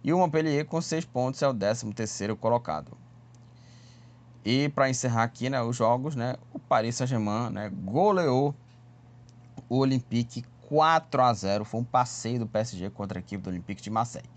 [0.02, 2.96] E o Montpellier com seis pontos é o 13 terceiro colocado.
[4.42, 8.54] E para encerrar aqui, né, os jogos, né, o Paris Saint-Germain, né, goleou
[9.68, 13.82] o Olympique 4 a 0, foi um passeio do PSG contra a equipe do Olympique
[13.82, 14.30] de Marseille.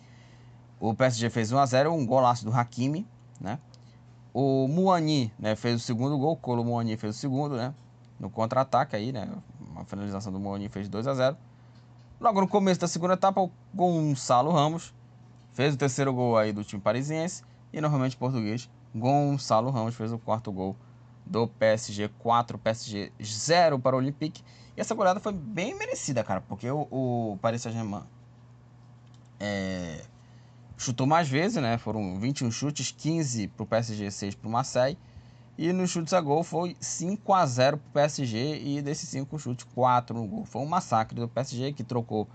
[0.81, 3.07] O PSG fez 1 a 0, um golaço do Hakimi,
[3.39, 3.57] né?
[4.33, 7.73] O Muani, né, fez o segundo gol, o Colo Muani fez o segundo, né?
[8.19, 9.29] No contra-ataque aí, né?
[9.59, 11.37] Uma finalização do Muani fez 2 a 0.
[12.19, 14.93] Logo no começo da segunda etapa, o Gonçalo Ramos
[15.51, 20.17] fez o terceiro gol aí do time parisiense e normalmente português, Gonçalo Ramos fez o
[20.17, 20.75] quarto gol
[21.25, 24.43] do PSG 4, PSG 0 para o Olympique.
[24.77, 28.03] E essa goleada foi bem merecida, cara, porque o, o Paris Saint-Germain
[29.39, 30.05] é,
[30.77, 31.77] chutou mais vezes, né?
[31.77, 34.97] Foram 21 chutes, 15 para o PSG, 6 para o Marseille.
[35.57, 39.39] E nos chutes a gol foi 5 a 0 para o PSG e desses 5
[39.39, 40.45] chutes, 4 no gol.
[40.45, 42.27] Foi um massacre do PSG que trocou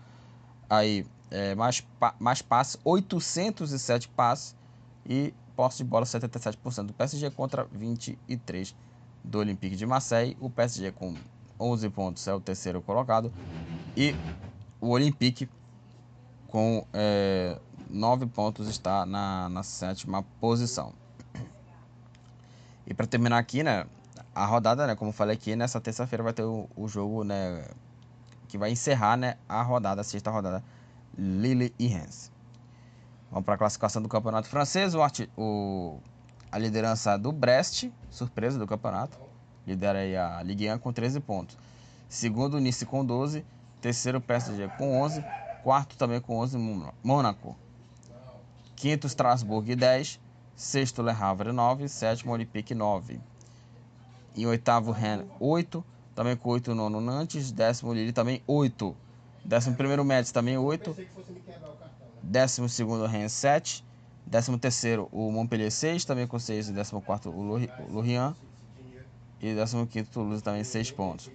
[0.68, 1.87] aí é, mais,
[2.18, 4.56] mais passes, 807 passes
[5.04, 8.74] e posse de bola 77% do PSG contra 23%
[9.22, 10.37] do Olympique de Marseille.
[10.40, 11.14] O PSG com
[11.59, 13.30] 11 pontos é o terceiro colocado
[13.94, 14.14] e
[14.80, 15.46] o Olympique
[16.48, 17.59] com é,
[17.90, 20.94] 9 pontos está na, na sétima posição.
[22.90, 23.87] E para terminar aqui, né,
[24.35, 27.64] a rodada, né, como eu falei aqui, nessa terça-feira vai ter o, o, jogo, né,
[28.48, 30.61] que vai encerrar, né, a rodada, a sexta rodada,
[31.16, 32.33] Lille e Rennes.
[33.31, 35.00] Vamos para a classificação do campeonato francês, o,
[35.37, 36.00] o,
[36.50, 39.16] a liderança do Brest, surpresa do campeonato,
[39.64, 41.57] lidera aí a Ligue 1 com 13 pontos.
[42.09, 43.46] Segundo, Nice com 12,
[43.81, 45.24] terceiro, PSG com 11,
[45.62, 46.59] quarto também com 11,
[47.05, 47.57] Mônaco.
[48.74, 50.18] Quinto, Strasbourg 10,
[50.61, 51.88] Sexto, Le Havre, 9.
[51.88, 53.18] Sétimo, Olympique, 9.
[54.37, 55.83] Em oitavo, Rennes, 8.
[56.14, 57.51] Também com 8, nono, Nantes.
[57.51, 58.94] Décimo, Lille, também 8.
[59.42, 60.94] Décimo primeiro, Metz, também 8.
[62.23, 63.83] Décimo segundo, Rennes, 7.
[64.27, 66.05] Décimo terceiro, o Montpellier, 6.
[66.05, 66.68] Também com 6.
[66.68, 67.42] E décimo quarto, o
[67.88, 68.35] Lorient.
[69.40, 71.31] E décimo quinto, Toulouse, também 6 pontos.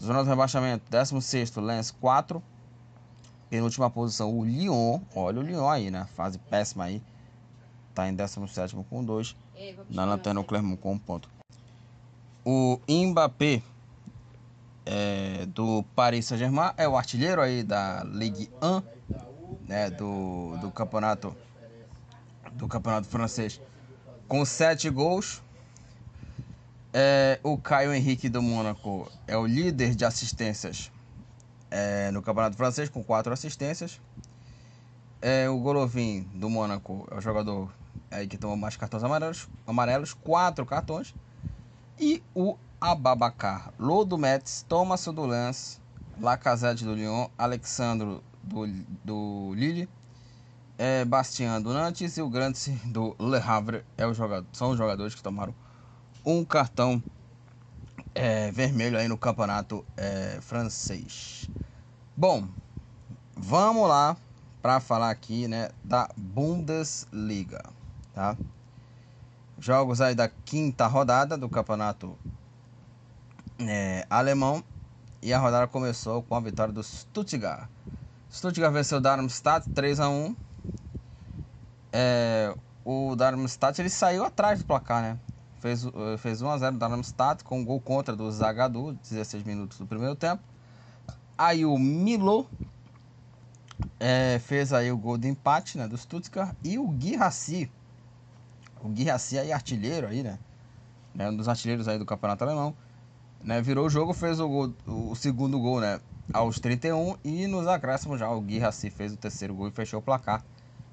[0.00, 2.42] Zona do rebaixamento, décimo sexto, Lens, 4.
[3.50, 5.00] Penúltima posição, o Lyon.
[5.14, 6.06] Olha o Lyon aí, né?
[6.14, 7.02] Fase péssima aí
[7.96, 9.34] está em 17 com 2.
[9.88, 11.30] Na lanterna o Clermont com 1 um ponto.
[12.44, 13.62] O Mbappé
[14.84, 18.82] é, do Paris Saint-Germain é o artilheiro aí da Ligue 1,
[19.66, 21.34] né, do, do campeonato
[22.52, 23.60] do campeonato francês,
[24.28, 25.42] com 7 gols.
[26.92, 30.90] É, o Caio Henrique do Mônaco é o líder de assistências
[31.70, 34.00] é, no campeonato francês, com 4 assistências.
[35.20, 37.70] É, o Golovin do Mônaco é o jogador
[38.24, 41.14] que tomou mais cartões amarelos, amarelos quatro cartões.
[41.98, 45.78] E o Ababacar Lodo Metz, Thomas do Lance,
[46.20, 48.66] Lacazette do Lyon, Alexandro do,
[49.04, 49.88] do Lille,
[50.78, 54.78] é, Bastien do Nantes e o Grande do Le Havre é o jogador, são os
[54.78, 55.54] jogadores que tomaram
[56.24, 57.02] um cartão
[58.14, 61.48] é, vermelho aí no campeonato é, francês.
[62.16, 62.46] Bom,
[63.34, 64.16] vamos lá
[64.60, 67.75] para falar aqui né, da Bundesliga
[68.16, 68.34] tá?
[69.58, 72.16] Jogos aí da quinta rodada do campeonato
[73.58, 74.64] é, alemão
[75.20, 77.68] e a rodada começou com a vitória do Stuttgart.
[78.30, 80.34] Stuttgart venceu o Darmstadt 3 a 1.
[81.92, 85.18] É, o Darmstadt ele saiu atrás do placar, né?
[85.60, 89.42] Fez, eh, fez 1 a 0 o Darmstadt com um gol contra do Zagadou, 16
[89.42, 90.42] minutos do primeiro tempo.
[91.36, 92.48] Aí o Milo
[94.00, 97.70] é, fez aí o gol de empate né, do Stuttgart e o Guirassi
[98.86, 100.38] o Guirassi aí artilheiro aí, né?
[101.14, 101.28] né?
[101.28, 102.74] Um dos artilheiros aí do campeonato alemão.
[103.42, 103.60] Né?
[103.60, 106.00] Virou o jogo, fez o, gol, o segundo gol, né?
[106.32, 110.02] Aos 31 e nos acréscimos já o Guirassi fez o terceiro gol e fechou o
[110.02, 110.44] placar.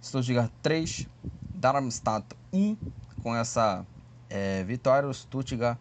[0.02, 1.08] Stuttgart 3,
[1.56, 2.76] Darmstadt 1.
[3.22, 3.86] Com essa
[4.30, 5.78] é, vitória, o Stuttgart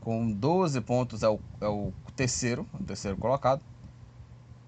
[0.00, 3.62] com 12 pontos é o, é o terceiro, o terceiro colocado.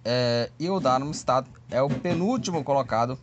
[0.04, 3.18] É, e o Darmstadt é o penúltimo colocado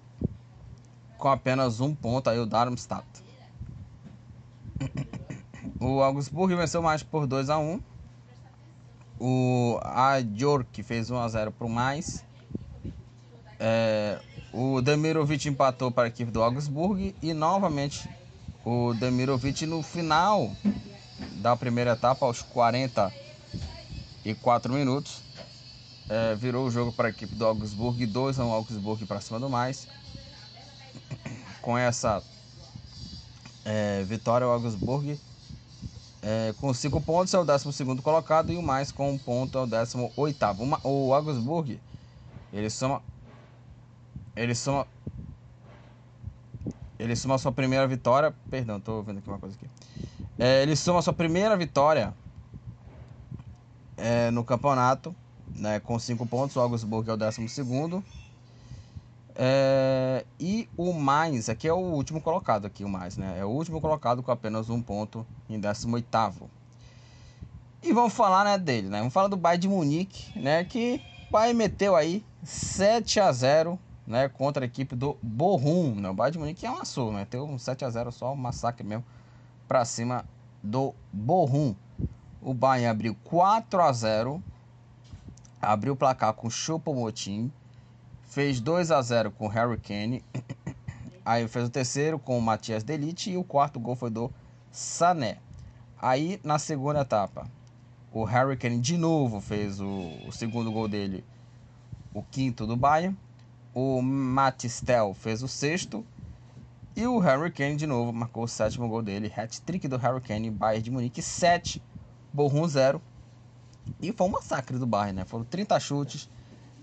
[1.17, 3.22] com apenas um ponto aí o Darmstadt.
[5.79, 7.81] O Augsburg venceu mais por 2 a 1
[9.19, 12.23] O Ajork fez 1 a 0 para o mais.
[13.59, 14.19] É,
[14.53, 18.09] o Demirovic empatou para a equipe do Augsburg e novamente
[18.65, 20.51] o Demirovic no final
[21.41, 25.21] da primeira etapa, aos 44 minutos,
[26.09, 29.37] é, virou o jogo para a equipe do Augsburg, 2 a 1 Augsburg para cima
[29.39, 29.87] do mais.
[31.61, 32.23] Com essa
[33.65, 35.19] é, vitória, Augsburg
[36.23, 39.61] é, com 5 pontos é o 12 colocado e o mais com um ponto é
[39.61, 40.15] o 18.
[40.83, 41.79] O Augsburg,
[42.53, 43.01] ele soma.
[44.33, 44.87] Ele soma.
[46.97, 48.33] Ele soma a sua primeira vitória.
[48.49, 49.69] Perdão, tô vendo aqui uma coisa aqui.
[50.39, 52.13] É, ele soma a sua primeira vitória
[53.97, 55.13] é, no campeonato,
[55.53, 56.55] né, com 5 pontos.
[56.55, 57.49] O Augsburg é o 12.
[59.35, 63.37] É, e o mais, aqui é o último colocado aqui, o mais, né?
[63.39, 66.07] É o último colocado com apenas um ponto em 18
[67.81, 68.99] E vamos falar, né, dele, né?
[68.99, 70.63] Vamos falar do Bayern de Munique, né?
[70.63, 76.09] Que o Bayern meteu aí 7 a 0 né, contra a equipe do Bochum, né?
[76.09, 77.25] O Bayern de Munique é um açúcar, né?
[77.25, 79.03] Tem um 7 a 0 só, um massacre mesmo
[79.67, 80.25] para cima
[80.61, 81.73] do Bochum.
[82.39, 84.43] O Bayern abriu 4 a 0
[85.61, 87.49] abriu o placar com Choupo-Moting,
[88.33, 90.25] fez 2 a 0 com Harry Kane.
[91.23, 94.31] Aí fez o terceiro com o Matias Delite e o quarto gol foi do
[94.71, 95.37] Sané.
[96.01, 97.47] Aí na segunda etapa,
[98.11, 101.23] o Harry Kane de novo fez o, o segundo gol dele,
[102.11, 103.15] o quinto do Bayern.
[103.71, 106.03] O Matistel fez o sexto.
[106.95, 109.31] E o Harry Kane de novo marcou o sétimo gol dele.
[109.35, 111.81] Hat-trick do Harry Kane, Bayern de Munique 7,
[112.33, 112.99] Borrom 0.
[114.01, 115.25] E foi um massacre do Bayern, né?
[115.25, 116.29] Foram 30 chutes,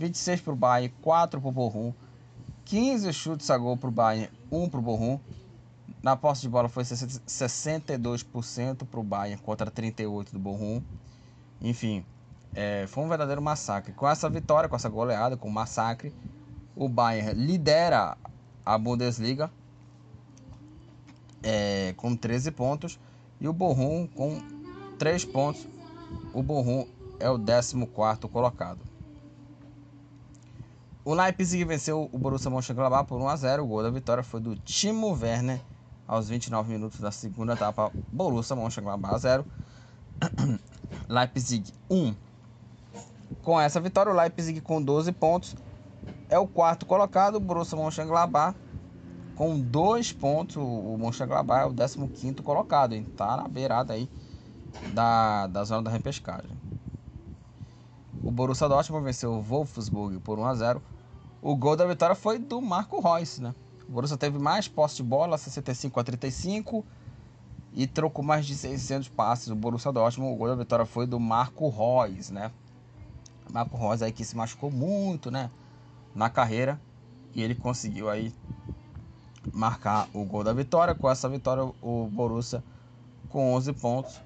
[0.01, 1.93] 26 para o Bayern, 4 para o Borrom,
[2.65, 5.21] 15 chutes a gol para o Bayern, 1 para o Borrom.
[6.03, 10.81] Na posse de bola foi 62% para o Bayern contra 38% do Borrom.
[11.61, 12.03] Enfim,
[12.55, 13.93] é, foi um verdadeiro massacre.
[13.93, 16.15] Com essa vitória, com essa goleada, com o massacre,
[16.75, 18.17] o Bayern lidera
[18.65, 19.51] a Bundesliga
[21.43, 22.99] é, com 13 pontos
[23.39, 24.41] e o Borrom com
[24.99, 25.69] 3 pontos.
[26.33, 26.87] O Borrom
[27.19, 27.77] é o 14
[28.33, 28.89] colocado.
[31.11, 33.64] O Leipzig venceu o Borussia Mönchengladbach por 1 a 0.
[33.64, 35.61] O gol da vitória foi do Timo Werner
[36.07, 37.90] aos 29 minutos da segunda etapa.
[38.12, 39.44] Borussia Mönchengladbach 0.
[41.11, 42.14] Leipzig 1.
[43.42, 45.57] Com essa vitória, o Leipzig com 12 pontos
[46.29, 47.35] é o quarto colocado.
[47.35, 48.57] O Borussia Mönchengladbach
[49.35, 50.59] com dois pontos.
[50.59, 52.94] O Mönchengladbach é o 15 colocado.
[52.94, 54.09] Está na beirada aí
[54.94, 56.57] da, da zona da repescagem.
[58.23, 60.83] O Borussia Dortmund venceu o Wolfsburg por 1 a 0.
[61.42, 63.55] O gol da vitória foi do Marco Reus, né?
[63.88, 66.85] O Borussia teve mais posse de bola, 65 a 35,
[67.72, 69.48] e trocou mais de 600 passes.
[69.48, 72.53] O Borussia Dortmund, o gol da vitória foi do Marco Reus, né?
[73.50, 75.50] Marco Reus aí que se machucou muito, né?
[76.14, 76.81] Na carreira,
[77.35, 78.33] e ele conseguiu aí
[79.53, 80.94] marcar o gol da vitória.
[80.94, 82.62] Com essa vitória, o Borussia
[83.29, 84.20] com 11 pontos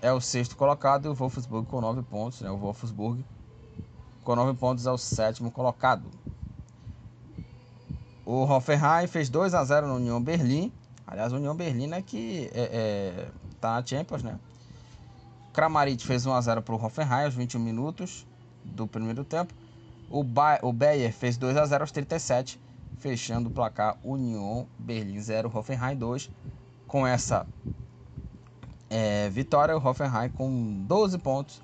[0.00, 2.40] é o sexto colocado e o Wolfsburg com 9 pontos.
[2.40, 2.50] Né?
[2.50, 3.24] O Wolfsburg
[4.24, 6.02] com 9 pontos é o sétimo colocado.
[8.26, 10.72] O Hoffenheim fez 2 a 0 no União Berlim.
[11.06, 13.28] Aliás, o União Berlim é que é, é,
[13.60, 14.38] tá na Champions, né?
[15.52, 18.26] Kramaric fez 1 a 0 para o Hoffenheim aos 21 minutos
[18.64, 19.52] do primeiro tempo.
[20.10, 22.58] O, ba o Bayer fez 2 a 0 aos 37
[22.98, 26.30] fechando o placar União Berlim 0, Hoffenheim 2.
[26.86, 27.46] Com essa
[28.88, 31.62] é, vitória, o Hoffenheim com 12 pontos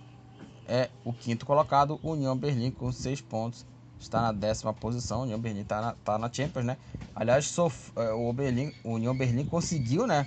[0.71, 3.67] é o quinto colocado, União Berlim com 6 pontos
[4.01, 5.23] está na décima posição.
[5.23, 6.79] União Berlim está na, tá na Champions, né?
[7.15, 10.27] Aliás, sof, é, o, Berlim, União Berlim conseguiu, né?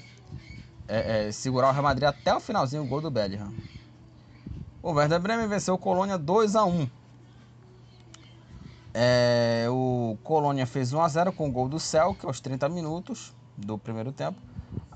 [0.88, 3.52] É, é, segurar o Real Madrid até o finalzinho, o gol do Bellingham.
[4.84, 6.88] O Werder Bremen venceu o Colônia 2 a 1
[8.94, 14.12] é, o Colônia fez 1x0 com o gol do Celtic aos 30 minutos do primeiro
[14.12, 14.40] tempo.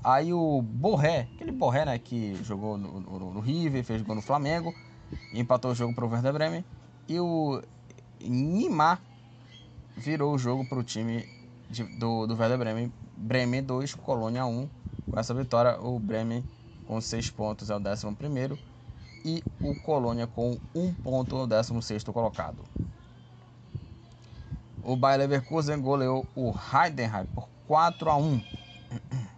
[0.04, 4.22] Aí o Borré, aquele Borré né, que jogou no, no, no River, fez gol no
[4.22, 4.72] Flamengo,
[5.32, 6.64] empatou o jogo para o Werder Bremen.
[7.08, 7.62] E o
[8.20, 9.00] Nimar
[9.96, 11.28] virou o jogo para o time
[11.70, 12.92] de, do, do Werder Bremen.
[13.16, 14.68] Bremen 2, Colônia 1.
[15.10, 16.44] Com essa vitória, o Bremen
[16.86, 18.58] com 6 pontos é o 11
[19.24, 22.64] e o Colônia com 1 ponto é o 16 colocado.
[24.82, 28.42] O Bayer Leverkusen goleou o Heidenheim por 4 a 1.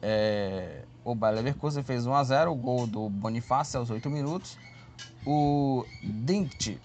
[0.00, 4.56] É, o Bayer Leverkusen fez 1 a 0, o gol do Bonifácio aos 8 minutos.
[5.24, 6.80] O Dinkt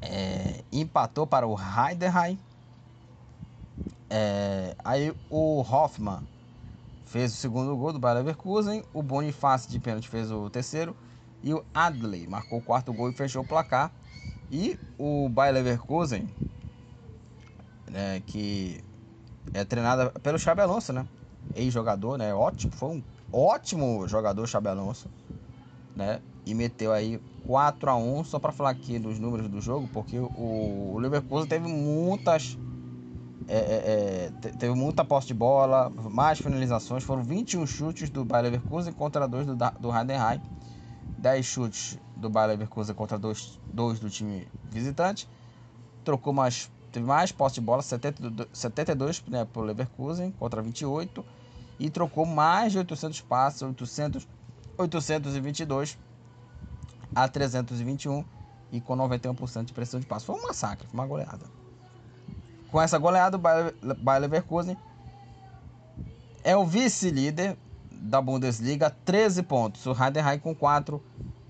[0.00, 2.38] é, empatou para o Heidenheim.
[4.10, 6.22] É, aí o Hoffmann
[7.04, 8.82] fez o segundo gol do Bayer Leverkusen.
[8.92, 10.96] O Bonifácio de pênalti fez o terceiro.
[11.42, 13.92] E o Adley marcou o quarto gol e fechou o placar.
[14.50, 16.28] E o Bayer Leverkusen,
[17.90, 18.82] né, que
[19.52, 21.06] é treinada pelo Xabi Alonso, né?
[21.54, 22.34] Ex-jogador, né?
[22.34, 25.10] Ótimo, foi um ótimo jogador Xabi Alonso,
[25.94, 26.20] né?
[26.48, 30.18] E meteu aí 4 a 1 só para falar aqui dos números do jogo, porque
[30.18, 32.56] o, o Leverkusen teve muitas
[33.46, 38.44] é, é, é teve muita posse de bola, mais finalizações, foram 21 chutes do Bayer
[38.44, 40.40] Leverkusen contra 2 do, do Heidenheim,
[41.18, 45.28] 10 chutes do Bayer Leverkusen contra dois, dois do time visitante.
[46.02, 51.22] Trocou mais, teve mais posse de bola, 72, 72 né, para o Leverkusen contra 28.
[51.78, 54.26] E trocou mais de 800 passes, 800,
[54.78, 56.07] 822
[57.24, 58.24] a 321
[58.70, 60.26] e com 91% de pressão de passe.
[60.26, 61.46] Foi um massacre, foi uma goleada.
[62.70, 64.76] Com essa goleada, o Bayer Leverkusen
[66.44, 67.56] é o vice-líder
[67.90, 69.84] da Bundesliga, 13 pontos.
[69.86, 71.02] O Heidenheim com 4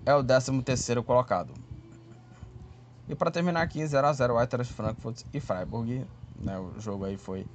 [0.06, 1.52] é o 13º colocado.
[3.08, 6.06] E para terminar aqui, 0x0 Eintracht Frankfurt e Freiburg.
[6.40, 7.46] Né, o jogo aí foi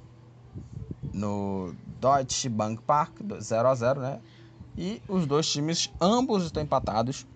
[1.12, 4.20] no Deutsche Bank Park, 0x0, né?
[4.76, 7.26] E os dois times, ambos estão empatados,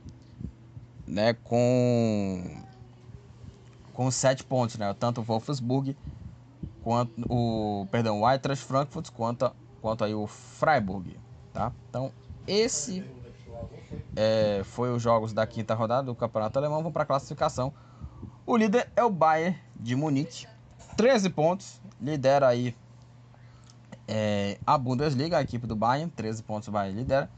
[1.09, 1.35] né?
[1.45, 2.63] Com
[3.93, 4.95] com 7 pontos, né?
[4.95, 5.97] Tanto o Wolfsburg
[6.83, 9.51] quanto o, perdão, o Eintracht Frankfurt quanto,
[9.83, 11.19] quanto aí o Freiburg,
[11.53, 11.73] tá?
[11.91, 12.13] Então,
[12.47, 13.05] esse
[14.15, 17.73] é, foi os jogos da quinta rodada do Campeonato Alemão, vão para a classificação.
[18.47, 20.47] O líder é o Bayern de Munique.
[20.97, 22.75] 13 pontos, lidera aí
[24.07, 27.31] é, a Bundesliga, a equipe do Bayern, 13 pontos o Bayern lidera.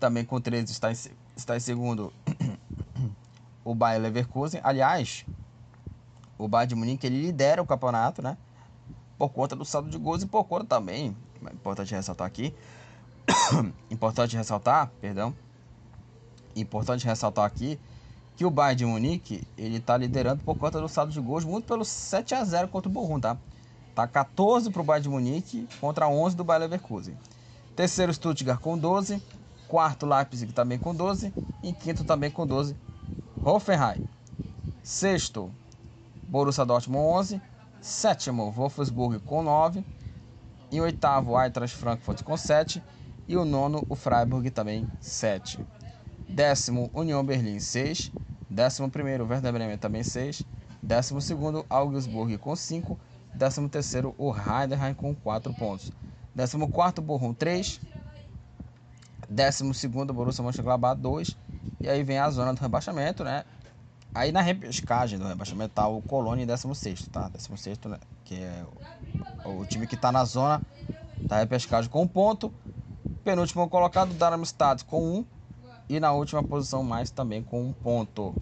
[0.00, 0.96] Também com 13 está em,
[1.36, 2.12] está em segundo
[3.70, 4.60] o Bayern Leverkusen.
[4.64, 5.26] Aliás,
[6.38, 8.38] o Bayern de Munique ele lidera o campeonato, né?
[9.18, 11.14] Por conta do saldo de gols e por conta também,
[11.44, 12.54] é importante ressaltar aqui,
[13.90, 15.34] importante ressaltar, perdão,
[16.56, 17.78] importante ressaltar aqui
[18.36, 21.66] que o Bayern de Munique ele está liderando por conta do saldo de gols muito
[21.66, 23.36] pelo 7 a 0 contra o Bochum, tá?
[23.94, 27.18] Tá 14 para o Bayern de Munique contra 11 do Bayern Leverkusen.
[27.76, 29.22] Terceiro Stuttgart com 12,
[29.66, 32.74] quarto Leipzig também com 12 e quinto também com 12
[33.44, 34.08] Hoffenheim.
[34.82, 35.52] Sexto
[36.22, 37.42] Borussia Dortmund 11,
[37.80, 39.84] sétimo Wolfsburg com 9
[40.70, 42.82] e oitavo Eintracht Frankfurt com 7
[43.26, 45.58] e o nono o Freiburg também 7.
[46.28, 48.12] Décimo União Berlim 6,
[48.50, 50.42] décimo primeiro Werder Bremen também 6,
[50.82, 52.98] décimo segundo Augsburg com 5,
[53.34, 55.90] décimo terceiro o Heidenheim com 4 pontos,
[56.34, 57.80] décimo quarto Bochum 3,
[59.28, 61.36] décimo segundo Borussia Mönchengladbach 2
[61.80, 63.44] e aí vem a zona do rebaixamento, né?
[64.14, 67.28] Aí na repescagem do rebaixamento tá o Colônia em 16, tá?
[67.28, 67.98] 16, né?
[68.24, 68.64] Que é
[69.44, 70.62] o, o time que tá na zona
[71.20, 72.52] da repescagem com um ponto.
[73.22, 75.24] Penúltimo colocado, Darmstadt com um.
[75.88, 78.34] E na última posição, mais também com um ponto.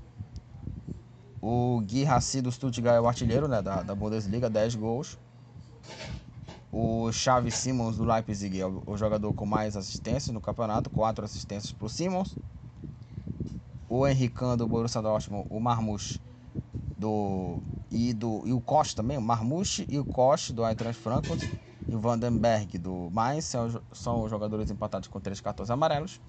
[1.41, 5.18] O Gui Hassi do Stuttgart é o artilheiro né, da, da Bundesliga, 10 gols.
[6.72, 11.24] O Xavi Simons do Leipzig é o, o jogador com mais assistências no campeonato, 4
[11.24, 12.35] assistências para o Simons
[13.97, 16.20] o Henrican do Borussia Dortmund, o Marmouche
[16.99, 17.59] do
[17.90, 21.40] e do e o Koch também, o Marmouche e o Koch do Eintracht Frankfurt
[21.88, 26.20] e o Vandenberg do Mainz são, são os jogadores empatados com três cartões amarelos.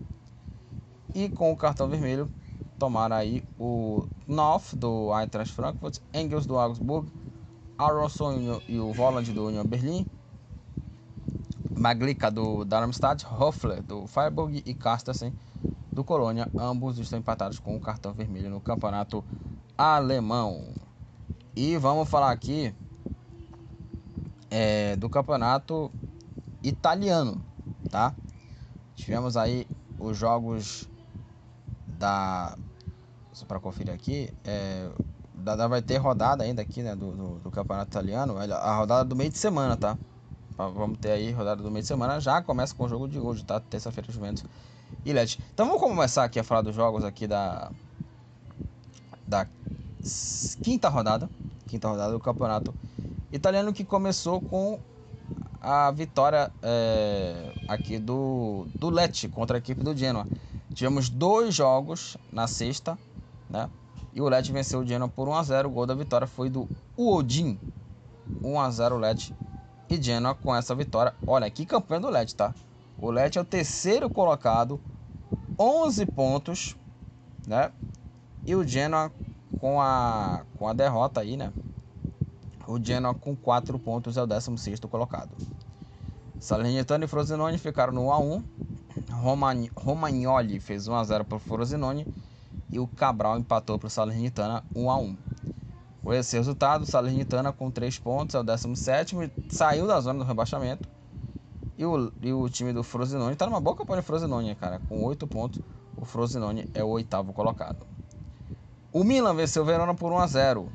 [1.13, 2.29] E com o cartão vermelho
[2.77, 7.11] tomaram aí o Knopf do Eintracht Frankfurt, Engels do Augsburg,
[7.77, 10.05] Aronson e o Volland do Union Berlin,
[11.77, 15.33] Maglica do Darmstadt, Hoffler do Freiburg e Carstensen
[15.91, 16.49] do Colônia.
[16.57, 19.23] Ambos estão empatados com o um cartão vermelho no campeonato
[19.77, 20.73] alemão.
[21.55, 22.73] E vamos falar aqui
[24.49, 25.91] é, do campeonato
[26.63, 27.43] italiano,
[27.89, 28.13] tá?
[28.95, 29.67] Tivemos aí
[29.99, 30.89] os jogos
[31.87, 32.57] da.
[33.33, 34.89] Só para conferir aqui, é,
[35.35, 39.15] da, vai ter rodada ainda aqui, né, do, do, do, campeonato italiano, a rodada do
[39.15, 39.95] meio de semana, tá?
[40.57, 43.45] Vamos ter aí rodada do meio de semana, já começa com o jogo de hoje,
[43.45, 43.59] tá?
[43.59, 44.43] Terça-feira, Juventus
[45.05, 45.37] e Let.
[45.53, 47.71] Então vamos começar aqui a falar dos jogos aqui da
[49.27, 49.47] da
[50.63, 51.29] quinta rodada,
[51.67, 52.73] quinta rodada do campeonato
[53.31, 54.79] italiano que começou com
[55.61, 60.25] a vitória é, aqui do do Lecce contra a equipe do Genoa.
[60.73, 62.97] Tivemos dois jogos na sexta,
[63.47, 63.69] né?
[64.11, 65.69] E o Lecce venceu o Genoa por 1 a 0.
[65.69, 67.59] O gol da vitória foi do Uodin.
[68.43, 69.33] 1 a 0 Lecce
[69.89, 71.13] e Genoa com essa vitória.
[71.25, 72.53] Olha, que campanha do Lecce, tá?
[72.97, 74.79] O Lecce é o terceiro colocado,
[75.57, 76.75] 11 pontos,
[77.47, 77.71] né?
[78.45, 79.11] E o Genoa
[79.59, 81.51] com a, com a derrota aí, né?
[82.67, 85.31] O Genoa com 4 pontos é o 16 colocado.
[86.39, 88.43] Salernitano e Frosinone ficaram no 1x1.
[89.11, 92.05] Romagn Romagnoli fez 1x0 para o Frosinone.
[92.69, 95.15] E o Cabral empatou para o Salernitana 1x1.
[96.07, 100.25] Com esse resultado, o Salernitana com 3 pontos é o 17 saiu da zona do
[100.25, 100.87] rebaixamento.
[101.77, 104.79] E o, e o time do Frosinone tá numa boa campanha Frosinone, cara.
[104.87, 105.59] Com 8 pontos,
[105.97, 107.85] o Frosinone é o oitavo colocado.
[108.93, 110.69] O Milan venceu o Verona por 1 a 0.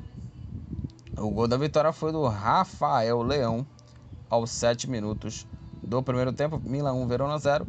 [1.17, 3.65] O gol da vitória foi do Rafael Leão
[4.29, 5.47] aos 7 minutos
[5.81, 6.61] do primeiro tempo.
[6.63, 7.65] Milan 1, Verona 0.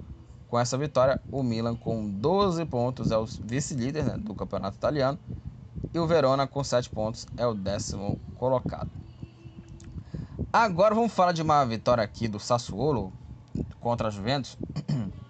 [0.51, 5.19] Com essa vitória, o Milan com 12 pontos é o vice-líder né, do campeonato italiano.
[5.93, 8.91] E o Verona com 7 pontos é o décimo colocado.
[10.53, 13.13] Agora vamos falar de uma vitória aqui do Sassuolo,
[13.81, 14.57] contra a Juventus,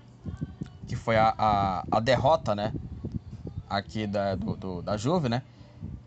[0.86, 2.72] que foi a, a, a derrota, né?
[3.68, 5.42] Aqui da, do, do, da Juve, né?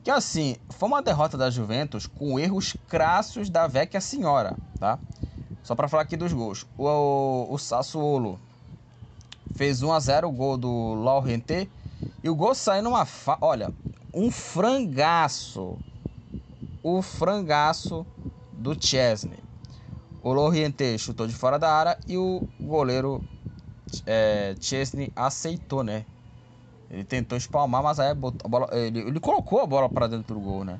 [0.03, 4.97] Que assim, foi uma derrota da Juventus com erros crassos da Vecchia Senhora, tá?
[5.63, 6.65] Só para falar aqui dos gols.
[6.77, 8.39] O, o, o Sassuolo
[9.55, 11.69] fez 1 a 0 o gol do Laurente
[12.23, 13.37] e o gol saiu numa fa...
[13.41, 13.73] olha,
[14.17, 15.77] um frangaço.
[16.81, 18.05] O frangaço
[18.51, 19.39] do Chesney.
[20.23, 23.23] O Loriente chutou de fora da área e o goleiro
[24.05, 26.03] é, Chesney aceitou, né?
[26.89, 30.41] Ele tentou espalmar, mas aí a bola, ele, ele colocou a bola para dentro do
[30.41, 30.79] gol, né?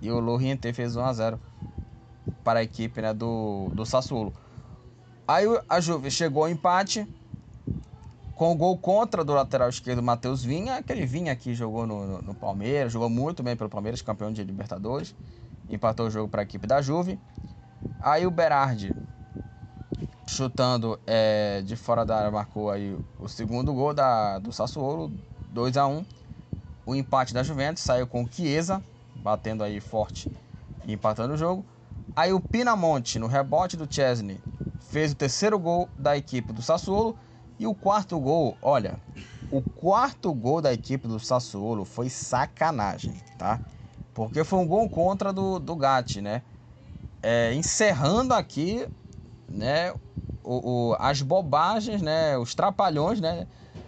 [0.00, 1.40] E o Loriente fez 1 a 0
[2.42, 4.32] para a equipe né, do, do Sassuolo.
[5.28, 7.06] Aí a Juve chegou ao empate
[8.36, 12.22] com o gol contra do lateral esquerdo Matheus Vinha, aquele Vinha que jogou no, no,
[12.22, 15.16] no, Palmeiras, jogou muito bem pelo Palmeiras, campeão de Libertadores.
[15.70, 17.18] empatou o jogo para a equipe da Juve.
[17.98, 18.94] Aí o Berardi
[20.26, 25.10] chutando é, de fora da área marcou aí o segundo gol da, do Sassuolo,
[25.50, 26.04] 2 a 1
[26.84, 28.84] O empate da Juventus saiu com o Chiesa,
[29.14, 30.30] batendo aí forte
[30.84, 31.64] e empatando o jogo.
[32.14, 34.38] Aí o Pinamonte, no rebote do Chesney,
[34.90, 37.16] fez o terceiro gol da equipe do Sassuolo.
[37.58, 39.00] E o quarto gol, olha,
[39.50, 43.60] o quarto gol da equipe do Sassuolo foi sacanagem, tá?
[44.12, 46.42] Porque foi um gol contra do, do Gatti, né?
[47.22, 48.86] É, encerrando aqui,
[49.48, 49.92] né,
[50.42, 53.46] o, o, as bobagens, né, os trapalhões, né?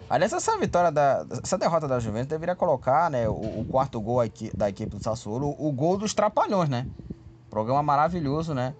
[0.09, 4.19] Aliás, essa vitória da essa derrota da Juventus deveria colocar, né, o, o quarto gol
[4.19, 6.87] aqui, da equipe do Sassuolo, o, gol dos trapalhões, né?
[7.49, 8.73] Programa maravilhoso, né?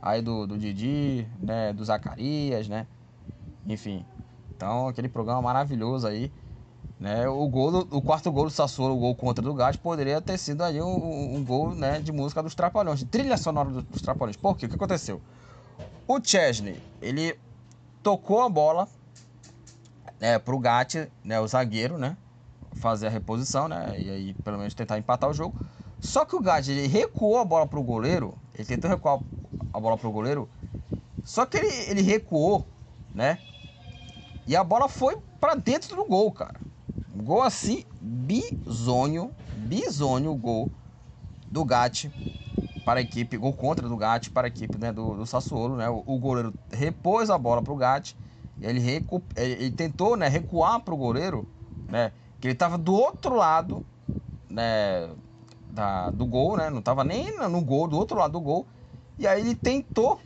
[0.00, 2.86] Aí do, do Didi, né, do Zacarias, né?
[3.66, 4.04] Enfim,
[4.62, 6.30] então, aquele programa maravilhoso aí.
[7.00, 7.28] Né?
[7.28, 10.62] O, gol o quarto gol do Sassuolo, o gol contra do Gatti, poderia ter sido
[10.62, 14.36] aí um, um gol né, de música dos Trapalhões, de trilha sonora dos Trapalhões.
[14.36, 14.66] Por quê?
[14.66, 15.20] O que aconteceu?
[16.06, 17.36] O Chesney, ele
[18.04, 18.86] tocou a bola
[20.20, 22.16] né, pro Gatti, né, o zagueiro, né?
[22.76, 23.96] Fazer a reposição, né?
[23.98, 25.56] E aí, pelo menos, tentar empatar o jogo.
[26.00, 28.38] Só que o Gatti, ele recuou a bola pro goleiro.
[28.54, 29.18] Ele tentou recuar
[29.72, 30.48] a bola pro goleiro.
[31.24, 32.64] Só que ele, ele recuou,
[33.12, 33.38] né?
[34.46, 36.60] E a bola foi para dentro do gol, cara.
[37.14, 40.68] Gol assim, bizonho, bizonho o gol
[41.50, 42.10] do Gatti
[42.84, 45.88] para a equipe, gol contra do Gatti para a equipe né, do, do Sassuolo, né?
[45.88, 48.16] O, o goleiro repôs a bola para o Gatti,
[48.60, 51.46] ele, recu, ele, ele, tentou né, recuar para o goleiro,
[51.88, 52.12] né?
[52.40, 53.84] Que ele estava do outro lado,
[54.48, 55.10] né?
[55.70, 56.70] Da, do gol, né?
[56.70, 58.66] Não estava nem no gol, do outro lado do gol.
[59.18, 60.20] E aí ele tentou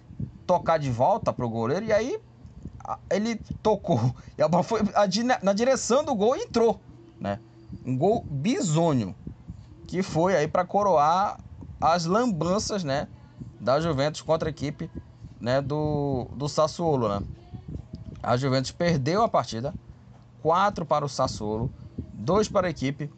[0.47, 2.19] tocar de volta para o goleiro e aí
[3.11, 4.81] ele tocou e a bola foi
[5.43, 6.81] na direção do gol e entrou,
[7.21, 7.41] né?
[7.85, 9.15] Um gol bizonho
[9.87, 11.39] que foi aí para coroar
[11.81, 13.09] as lambanças, né,
[13.61, 14.91] da Juventus contra a equipe,
[15.41, 17.23] né, do do Sassuolo, né?
[18.23, 19.75] A Juventus perdeu a partida,
[20.43, 21.71] 4 para o Sassuolo,
[22.13, 23.11] 2 para a equipe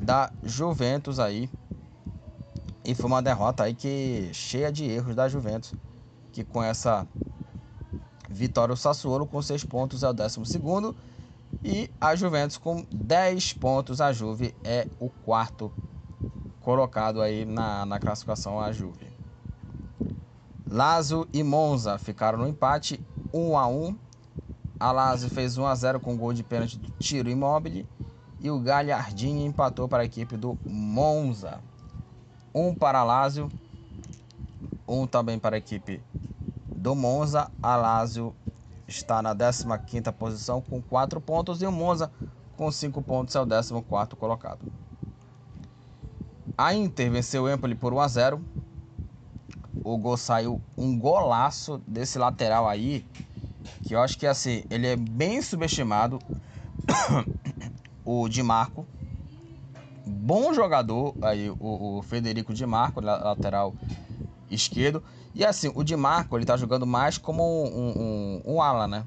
[0.00, 1.50] da Juventus aí.
[2.84, 5.74] E foi uma derrota aí que cheia de erros da Juventus,
[6.32, 7.06] que com essa
[8.28, 10.40] Vitória o Sassuolo com 6 pontos é o 12
[11.64, 14.00] e a Juventus com 10 pontos.
[14.00, 15.72] A Juve é o quarto
[16.60, 19.08] colocado aí na, na classificação a Juve.
[20.70, 23.00] Lazio e Monza ficaram no empate
[23.32, 23.96] 1 a 1.
[24.78, 27.86] A Lazio fez 1 a 0 com gol de pênalti do Tiro Imóvel
[28.38, 31.60] e o Galhardini empatou para a equipe do Monza.
[32.54, 33.48] 1 para Lazio,
[34.86, 36.02] 1 também para a equipe
[36.78, 38.34] do Monza, a Lazio
[38.86, 42.10] está na 15ª posição com 4 pontos e o Monza
[42.56, 44.60] com 5 pontos é o 14º colocado.
[46.56, 48.44] A Inter venceu o Empoli por 1 a 0.
[49.84, 53.04] O gol saiu um golaço desse lateral aí,
[53.82, 56.18] que eu acho que assim, ele é bem subestimado.
[58.04, 58.86] o Di Marco,
[60.06, 63.74] bom jogador aí o, o Federico Di Marco, lateral
[64.50, 65.02] esquerdo.
[65.34, 69.04] E assim, o Di Marco, ele tá jogando mais como um, um, um ala, né?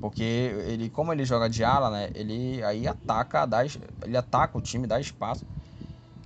[0.00, 2.10] Porque ele, como ele joga de ala, né?
[2.14, 5.44] Ele aí ataca, dá, ele ataca o time, dá espaço.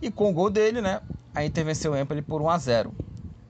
[0.00, 1.00] E com o gol dele, né?
[1.34, 2.94] A Inter venceu o Empoli por 1 a 0.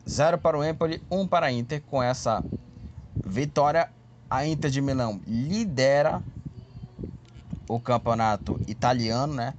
[0.09, 1.83] 0 para o Empoli, 1 para a Inter.
[1.83, 2.43] Com essa
[3.27, 3.91] vitória,
[4.31, 6.23] a Inter de Milão lidera
[7.69, 9.55] o campeonato italiano, né?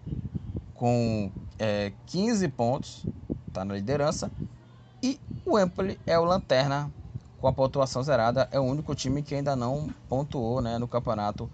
[0.74, 3.06] Com é, 15 pontos,
[3.54, 4.32] tá na liderança.
[5.06, 6.92] E o Empoli é o lanterna
[7.40, 8.50] com a pontuação zerada.
[8.52, 11.48] É o único time que ainda não pontuou né, no campeonato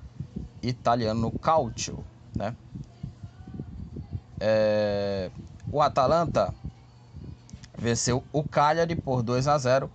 [0.63, 2.01] italiano, no Calcio.
[2.33, 2.55] Né?
[4.39, 5.29] É...
[5.69, 6.53] O Atalanta
[7.77, 9.91] venceu o Cagliari por 2 a 0.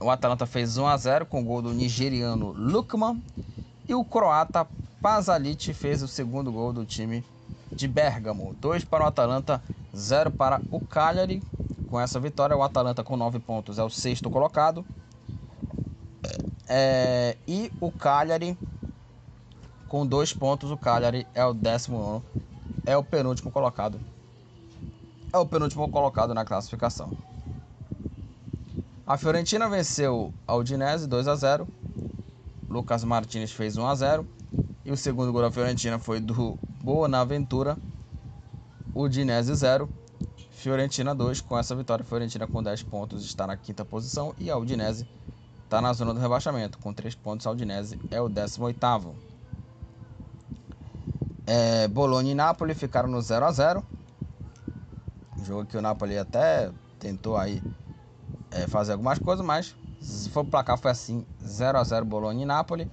[0.00, 3.20] O Atalanta fez 1 a 0 com o gol do nigeriano Lukman
[3.88, 4.64] e o croata
[5.02, 7.24] Pasalic fez o segundo gol do time
[7.72, 8.54] de Bergamo.
[8.60, 9.60] 2 para o Atalanta,
[9.94, 11.42] 0 para o Cagliari.
[11.90, 14.86] Com essa vitória, o Atalanta com 9 pontos é o sexto colocado.
[16.68, 18.56] É, e o Cagliari
[19.88, 22.24] com 2 pontos, o Cagliari é o décimo nono,
[22.86, 24.00] é o penúltimo colocado.
[25.32, 27.10] É o penúltimo colocado na classificação.
[29.04, 31.66] A Fiorentina venceu a Udinese 2 a 0.
[32.68, 34.28] Lucas Martinez fez 1 a 0
[34.84, 37.76] e o segundo gol da Fiorentina foi do Bonaventura.
[38.94, 39.88] Udinese 0.
[40.60, 41.40] Fiorentina 2.
[41.40, 45.08] Com essa vitória, Fiorentina com 10 pontos está na quinta posição e a Udinese
[45.64, 46.78] está na zona do rebaixamento.
[46.78, 49.14] Com 3 pontos, a Udinese é o 18º.
[51.46, 53.86] É, Bologna e Napoli ficaram no 0 a 0
[55.42, 57.62] jogo que o Napoli até tentou aí
[58.50, 62.46] é, fazer algumas coisas, mas se for placar foi assim, 0 a 0 Bolonha e
[62.46, 62.90] Napoli.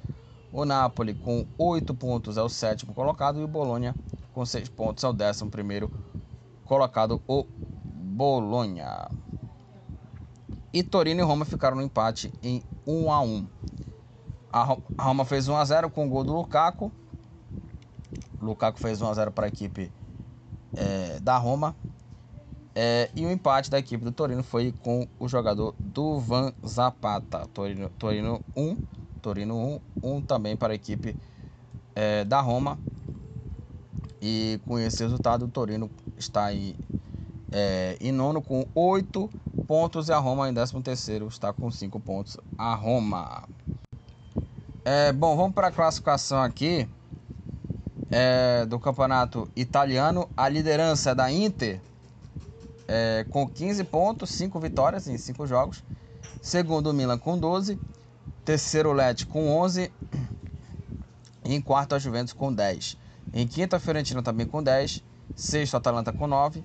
[0.53, 3.93] O Napoli com 8 pontos é o sétimo colocado e o Bolonha
[4.33, 5.91] com 6 pontos é o décimo primeiro
[6.67, 7.45] colocado, o
[8.17, 9.09] Bolonha.
[10.73, 13.47] E Torino e Roma ficaram no empate em 1 a 1.
[14.51, 16.91] A Roma fez 1 a 0 com o gol do Lukaku.
[18.41, 19.91] Lukaku fez 1 a 0 para a equipe
[20.75, 21.75] é, da Roma.
[22.75, 27.47] É, e o empate da equipe do Torino foi com o jogador Duvan Zapata.
[27.53, 28.77] Torino, Torino 1,
[29.21, 31.15] Torino 1, 1 também para a equipe
[31.95, 32.77] é, da Roma.
[34.21, 36.75] E com esse resultado, o Torino está aí
[37.51, 39.29] é, em nono com 8
[39.67, 42.37] pontos e a Roma em décimo terceiro está com 5 pontos.
[42.57, 43.47] A Roma.
[44.83, 46.87] É, bom, vamos para a classificação aqui
[48.09, 50.29] é, do campeonato italiano.
[50.35, 51.81] A liderança é da Inter
[52.87, 55.83] é, com 15 pontos, 5 vitórias em 5 jogos.
[56.41, 57.79] Segundo o Milan com 12.
[58.45, 59.91] Terceiro o Lecce com 11.
[61.43, 62.97] E em quarto a Juventus com 10.
[63.33, 65.03] Em quinta a Fiorentina também com 10.
[65.35, 66.63] Sexto a Atalanta com 9.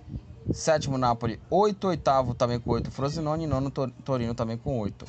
[0.53, 1.89] Sétimo Napoli 8.
[1.89, 3.47] Oitavo também com 8 Frosinone.
[3.47, 5.07] Nono Torino também com 8.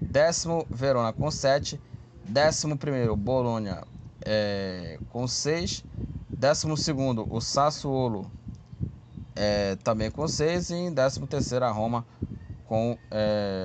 [0.00, 1.80] Décimo Verona com 7.
[2.24, 3.86] Décimo primeiro Bologna
[4.24, 5.84] é, com 6.
[6.28, 8.30] Décimo segundo o Sassuolo
[9.36, 12.04] é, também com 6 e em 13 terceiro a Roma
[12.66, 12.98] com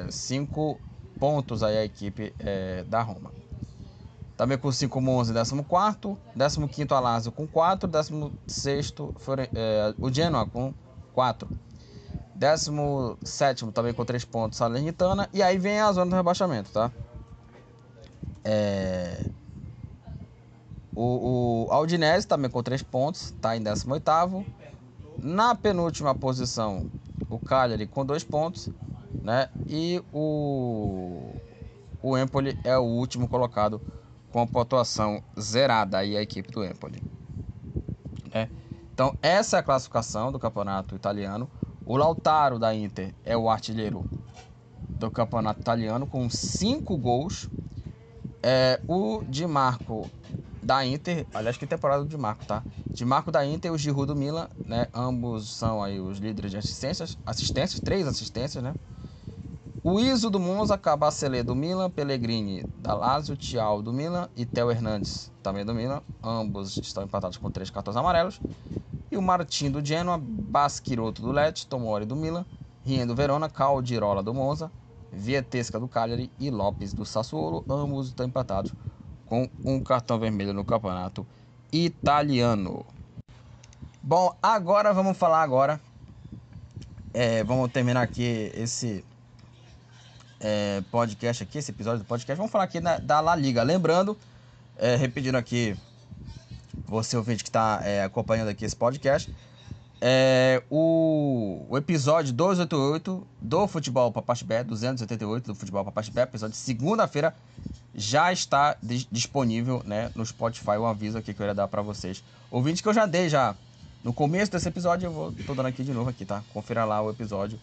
[0.09, 3.40] 5 é, pontos aí a equipe é, da Roma.
[4.41, 8.95] Também com 5 11 14 15 a Lazio com 4, 16
[9.53, 10.73] é, o Genoa com
[11.13, 11.47] 4.
[12.33, 15.29] 17 também com 3 pontos Salernitana.
[15.31, 16.91] E aí vem a zona do rebaixamento, tá?
[18.43, 19.23] É...
[20.95, 24.43] O, o Aldinese também com 3 pontos, tá em 18
[25.19, 26.89] na penúltima posição,
[27.29, 28.71] o Cagliari com dois pontos,
[29.21, 29.49] né?
[29.67, 31.31] E o,
[32.01, 33.79] o Empoli é o último colocado
[34.31, 37.03] com a pontuação zerada aí a equipe do Empoli.
[38.31, 38.47] É.
[38.93, 41.49] Então essa é a classificação do campeonato italiano.
[41.85, 44.05] O Lautaro da Inter é o artilheiro
[44.97, 47.49] do campeonato italiano com cinco gols.
[48.43, 50.09] É, o Di Marco
[50.61, 52.63] da Inter, aliás, que temporada de Marco, tá?
[52.93, 54.87] De Marco da Inter e o Giroud do Milan, né?
[54.93, 58.73] Ambos são aí os líderes de assistências, assistências, três assistências, né?
[59.83, 64.69] O Iso do Monza, Cabacele do Milan, Pellegrini da Lazio, Thiago do Milan e Theo
[64.69, 66.03] Hernandes também do Milan.
[66.23, 68.39] Ambos estão empatados com três cartões amarelos.
[69.09, 72.45] E o Martin do Genoa, Basquiroto do Lecce, Tomori do Milan,
[72.85, 74.71] Rien do Verona, Caldirola do Monza,
[75.11, 77.65] Vietesca do Cagliari e Lopes do Sassuolo.
[77.67, 78.75] Ambos estão empatados
[79.25, 81.25] com um cartão vermelho no campeonato
[81.73, 82.85] italiano.
[83.99, 85.81] Bom, agora vamos falar agora.
[87.11, 89.03] É, vamos terminar aqui esse
[90.41, 92.35] é, podcast aqui, esse episódio do podcast.
[92.35, 93.61] Vamos falar aqui da, da La Liga.
[93.63, 94.17] Lembrando,
[94.77, 95.75] é, repetindo aqui,
[96.85, 99.33] você ouvinte que está é, acompanhando aqui esse podcast,
[100.01, 107.35] é, o, o, episódio 288 do Futebol Papaxibé, 288 do Futebol Papaxibé, episódio de segunda-feira,
[107.93, 108.75] já está
[109.11, 110.71] disponível né, no Spotify.
[110.71, 112.23] Um aviso aqui que eu ia dar para vocês.
[112.49, 113.55] Ouvintes que eu já dei já
[114.03, 116.43] no começo desse episódio, eu vou, tô dando aqui de novo aqui, tá?
[116.51, 117.59] Confira lá o episódio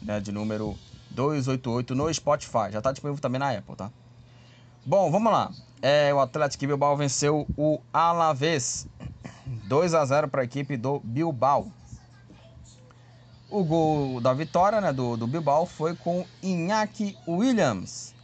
[0.00, 0.74] né, de número
[1.14, 2.70] 288 no Spotify.
[2.70, 3.90] Já está disponível também na Apple, tá?
[4.84, 5.50] Bom, vamos lá.
[5.80, 8.86] É, o Atlético Bilbao venceu o Alavés
[9.66, 11.70] 2 a 0 para a equipe do Bilbao.
[13.50, 18.14] O gol da vitória né, do, do Bilbao foi com Iñaki Williams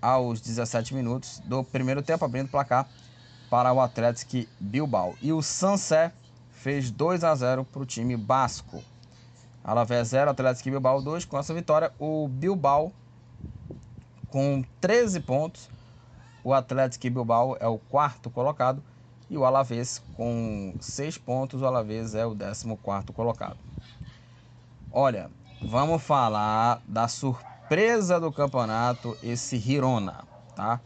[0.00, 2.88] aos 17 minutos do primeiro tempo, abrindo o placar
[3.50, 5.16] para o Atlético Bilbao.
[5.20, 6.12] E o Sansé
[6.50, 8.82] fez 2 a 0 para o time basco.
[9.62, 11.24] Alavés 0, Atlético Bilbao 2.
[11.24, 12.92] Com essa vitória, o Bilbao
[14.28, 15.68] com 13 pontos.
[16.42, 18.82] O Atlético Bilbao é o quarto colocado.
[19.28, 21.62] E o Alavés com 6 pontos.
[21.62, 23.56] O Alavés é o 14 colocado.
[24.92, 25.30] Olha,
[25.62, 30.24] vamos falar da surpresa surpresa do campeonato esse Hirona,
[30.56, 30.80] tá?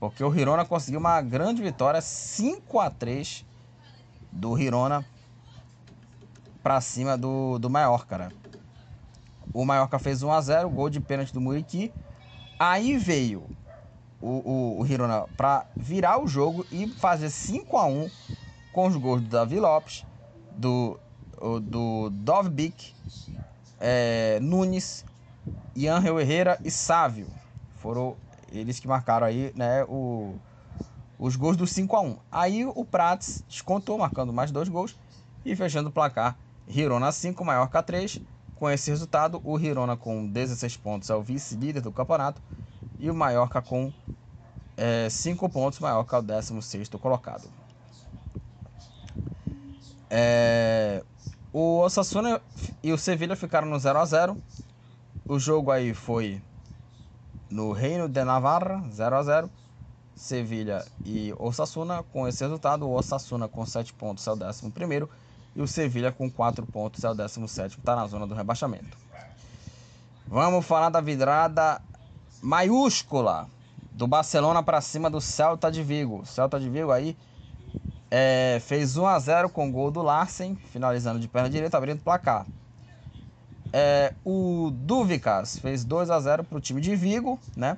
[0.00, 3.46] Porque o Hirona conseguiu uma grande vitória, 5 a 3
[4.32, 5.06] do Hirona
[6.62, 8.28] para cima do, do Mallorca, né?
[9.52, 11.92] O Mallorca fez 1 a 0 gol de pênalti do Muriqui.
[12.58, 13.48] Aí veio
[14.20, 18.10] o, o, o Hirona para virar o jogo e fazer 5 a 1
[18.72, 20.04] com os gols do Davi Lopes,
[20.52, 20.98] do,
[21.62, 22.94] do Dovbik,
[23.80, 25.04] é, Nunes
[25.74, 27.28] Ian Herrera e Sávio.
[27.76, 28.16] Foram
[28.52, 30.34] eles que marcaram aí, né, o,
[31.18, 34.98] os gols do 5 a 1 Aí o Prats descontou, marcando mais dois gols
[35.44, 36.36] e fechando o placar
[36.68, 38.20] Girona 5, Maiorca 3.
[38.54, 42.42] Com esse resultado, o Girona com 16 pontos é o vice-líder do campeonato
[42.98, 43.92] e o Maiorca com
[45.10, 47.48] 5 é, pontos, Maiorca é o 16 colocado.
[50.10, 51.04] É,
[51.52, 52.40] o Osasuna
[52.82, 54.36] e o Sevilha ficaram no 0 a 0
[55.26, 56.40] O jogo aí foi
[57.50, 59.50] no Reino de Navarra, 0 a 0
[60.14, 62.02] Sevilha e Osasuna.
[62.02, 64.70] Com esse resultado, o Osasuna com 7 pontos é o 11
[65.58, 68.96] e o Sevilha com 4 pontos é o 17, está na zona do rebaixamento.
[70.24, 71.82] Vamos falar da vidrada
[72.40, 73.48] maiúscula
[73.90, 76.24] do Barcelona para cima do Celta de Vigo.
[76.24, 77.16] Celta de Vigo aí
[78.08, 81.98] é, fez 1 a 0 com o gol do Larsen, finalizando de perna direita, abrindo
[81.98, 82.46] o placar.
[83.72, 87.76] É, o Dúvicas fez 2 a 0 para o time de Vigo, né?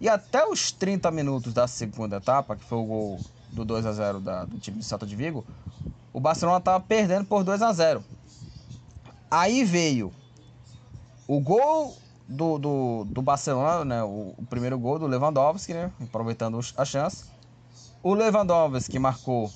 [0.00, 3.92] E até os 30 minutos da segunda etapa, que foi o gol do 2 a
[3.92, 5.44] 0 da, do time do Celta de Vigo,
[6.12, 8.04] o Barcelona estava perdendo por 2 a 0
[9.30, 10.12] Aí veio
[11.28, 11.96] o gol
[12.28, 14.02] do, do, do Barcelona, né?
[14.02, 15.92] O, o, primeiro gol do Lewandowski, né?
[16.02, 17.26] Aproveitando a chance.
[18.02, 19.48] O Lewandowski marcou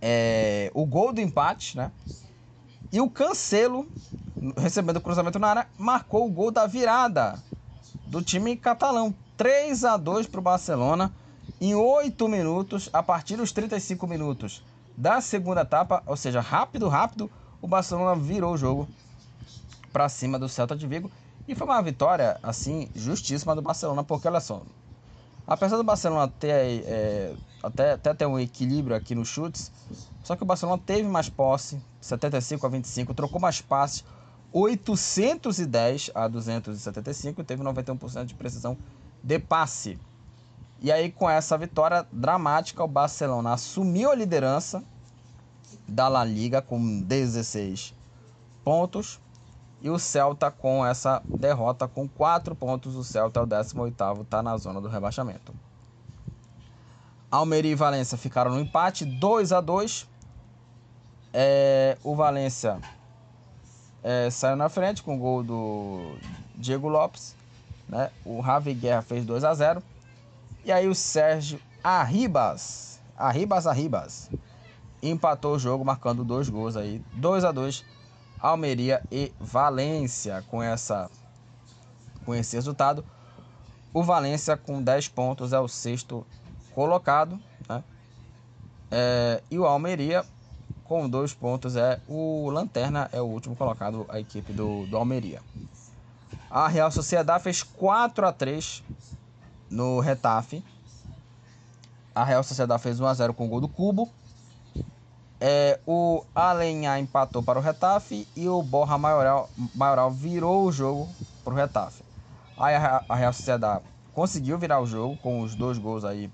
[0.00, 1.90] é, o gol do empate, né?
[2.92, 3.88] E o Cancelo,
[4.58, 7.42] recebendo o cruzamento na área, marcou o gol da virada
[8.06, 9.14] do time catalão.
[9.38, 11.10] 3 a 2 para o Barcelona
[11.60, 14.62] em 8 minutos, a partir dos 35 minutos
[14.96, 17.30] da segunda etapa, ou seja, rápido, rápido,
[17.60, 18.88] o Barcelona virou o jogo
[19.92, 21.10] para cima do Celta de Vigo
[21.46, 24.62] e foi uma vitória assim justíssima do Barcelona, porque olha só,
[25.46, 29.72] apesar do Barcelona ter é, até, até ter um equilíbrio aqui nos chutes,
[30.22, 34.04] só que o Barcelona teve mais posse, 75 a 25, trocou mais passes,
[34.52, 38.76] 810 a 275 e teve 91% de precisão
[39.22, 39.98] de passe.
[40.84, 44.84] E aí, com essa vitória dramática, o Barcelona assumiu a liderança
[45.88, 47.94] da La Liga com 16
[48.62, 49.18] pontos.
[49.80, 52.96] E o Celta com essa derrota com 4 pontos.
[52.96, 55.54] O Celta é o 18º, está na zona do rebaixamento.
[57.30, 60.06] Almeria e Valência ficaram no empate, 2 a 2
[61.32, 62.78] é, O Valência
[64.02, 66.14] é, saiu na frente com o gol do
[66.54, 67.34] Diego Lopes.
[67.88, 68.10] Né?
[68.22, 69.93] O Javi Guerra fez 2 a 0
[70.64, 74.30] e aí o Sérgio Arribas, Arribas Arribas,
[75.02, 77.84] empatou o jogo marcando dois gols aí, 2 a 2
[78.40, 81.10] Almeria e Valência com essa
[82.24, 83.04] com esse resultado.
[83.92, 86.26] O Valência com 10 pontos é o sexto
[86.74, 87.38] colocado,
[87.68, 87.84] né?
[88.90, 90.24] É, e o Almeria
[90.84, 95.40] com dois pontos é o Lanterna, é o último colocado, a equipe do, do Almeria.
[96.50, 98.82] A Real Sociedade fez 4 a 3
[99.70, 100.64] no Retafe.
[102.14, 104.08] A Real Sociedade fez 1 a 0 com o gol do Cubo.
[105.40, 111.08] É, o Alenha empatou para o Retafe e o Borra Maioral, Maioral virou o jogo
[111.42, 112.02] para o Retafe.
[112.56, 113.84] Aí a, a Real Sociedade
[114.14, 116.30] conseguiu virar o jogo com os dois gols aí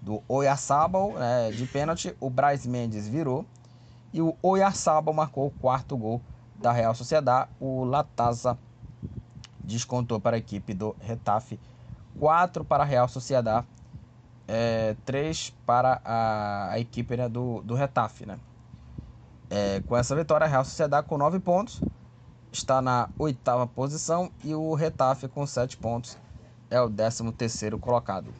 [0.00, 2.14] do Oyarzabal né, de pênalti.
[2.20, 3.44] O Braz Mendes virou
[4.12, 6.22] e o Oyarzabal marcou o quarto gol
[6.54, 7.50] da Real Sociedade.
[7.60, 8.56] O Latasa
[9.58, 11.58] descontou para a equipe do Retafe
[12.18, 13.66] 4 para a Real Sociedade,
[14.46, 18.26] é, 3 para a, a equipe né, do, do Retafe.
[18.26, 18.38] Né?
[19.50, 21.80] É, com essa vitória, a Real Sociedade com 9 pontos
[22.52, 26.18] está na oitava posição e o Retafe com 7 pontos
[26.70, 28.32] é o 13 terceiro colocado.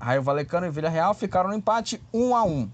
[0.00, 2.70] Raio Valecano e Vila Real ficaram no empate 1 a 1.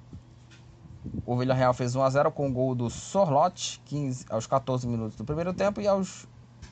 [1.24, 4.86] O Vila Real fez 1 a 0 com o gol do Sorlote 15 aos 14
[4.86, 6.26] minutos do primeiro tempo e aos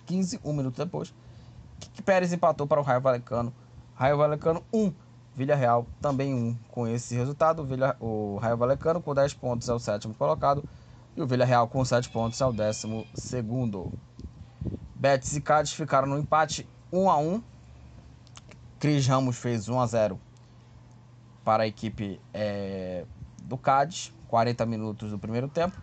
[0.06, 1.14] 15 um minuto depois
[1.92, 3.52] que Pérez empatou para o Raio Valecano.
[3.94, 4.92] Raio Valecano 1,
[5.34, 6.56] Vila Real também 1.
[6.70, 7.66] Com esse resultado,
[8.00, 10.64] o, Raio Valecano com 10 pontos é o sétimo colocado
[11.16, 13.92] e o Vila Real com 7 pontos é o décimo segundo.
[14.94, 17.42] Betis e Cádiz ficaram no empate 1 a 1.
[18.78, 20.20] Cris Ramos fez 1 a 0
[21.44, 23.04] para a equipe é,
[23.42, 25.76] do Cádiz, 40 minutos do primeiro tempo.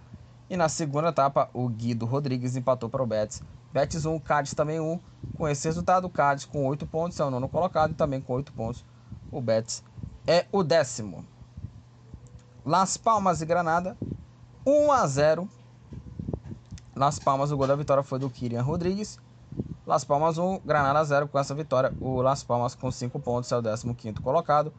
[0.49, 3.41] E na segunda etapa, o Guido Rodrigues empatou para o Betis
[3.75, 4.97] Betis 1, Cádiz também 1.
[5.37, 8.31] Com esse resultado, o Cádiz com 8 pontos é o nono colocado e também com
[8.31, 8.85] 8 pontos
[9.29, 9.83] o Betis
[10.25, 11.25] é o décimo.
[12.65, 13.97] Las Palmas e Granada
[14.65, 15.49] 1 a 0.
[16.95, 19.19] Las Palmas, o gol da vitória foi do Kirian Rodrigues.
[19.85, 21.93] Las Palmas 1, Granada 0 com essa vitória.
[21.99, 24.71] O Las Palmas com 5 pontos é o 15 colocado.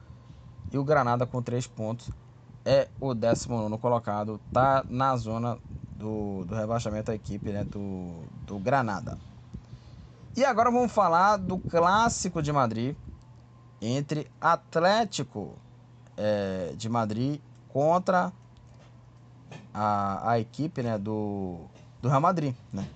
[0.72, 2.10] E o Granada com 3 pontos
[2.64, 4.40] é o 19 colocado.
[4.50, 5.58] Tá na zona
[5.96, 9.18] do, do rebaixamento da equipe né, do, do Granada.
[10.36, 12.94] E agora vamos falar do clássico de Madrid
[13.80, 15.54] entre Atlético
[16.16, 18.32] é, de Madrid contra
[19.72, 21.60] a, a equipe né, do,
[22.00, 22.86] do Real Madrid, né?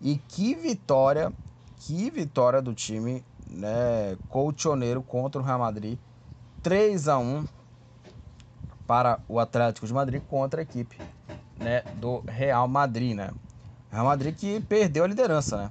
[0.00, 1.32] E que vitória,
[1.78, 5.98] que vitória do time né, colchoneiro contra o Real Madrid.
[6.62, 7.46] 3 a 1
[8.86, 10.98] para o Atlético de Madrid contra a equipe
[11.58, 13.30] né, do Real Madrid, né?
[13.96, 15.70] Real Madrid que perdeu a liderança, né?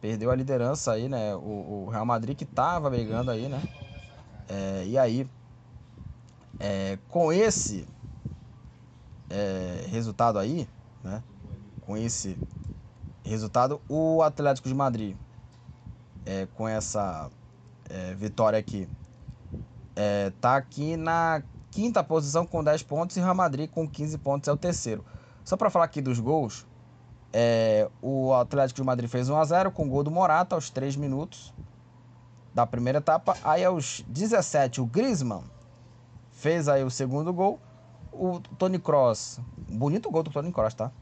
[0.00, 1.34] Perdeu a liderança aí, né?
[1.34, 3.62] O, o Real Madrid que tava brigando aí, né?
[4.48, 5.28] É, e aí,
[6.58, 7.86] é, com esse
[9.28, 10.66] é, resultado aí,
[11.02, 11.22] né?
[11.82, 12.38] Com esse
[13.22, 15.14] resultado, o Atlético de Madrid,
[16.24, 17.30] é, com essa
[17.90, 18.88] é, vitória aqui,
[19.94, 24.48] é, tá aqui na quinta posição com 10 pontos e Real Madrid com 15 pontos
[24.48, 25.04] é o terceiro.
[25.44, 26.66] Só para falar aqui dos gols,
[27.36, 30.94] é, o Atlético de Madrid fez 1 a 0 com gol do Morata aos 3
[30.94, 31.52] minutos
[32.54, 33.36] da primeira etapa.
[33.42, 35.42] Aí aos 17 o Griezmann
[36.30, 37.58] fez aí o segundo gol.
[38.12, 40.92] O Tony Cross, bonito gol do Tony Cross, tá?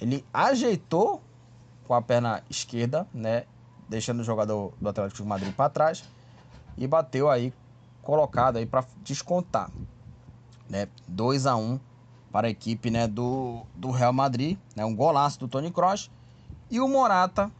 [0.00, 1.20] Ele ajeitou
[1.86, 3.44] com a perna esquerda, né,
[3.86, 6.02] deixando o jogador do Atlético de Madrid para trás
[6.78, 7.52] e bateu aí
[8.00, 9.70] colocado aí para descontar
[10.68, 10.88] né?
[11.06, 11.80] 2 a 1
[12.30, 14.84] para a equipe, né, do, do Real Madrid, né?
[14.84, 16.10] Um golaço do Tony Kroos
[16.70, 17.50] e o Morata,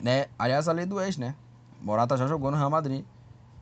[0.00, 0.26] né?
[0.38, 1.34] Aliás, a lei do ex, né?
[1.80, 3.04] Morata já jogou no Real Madrid.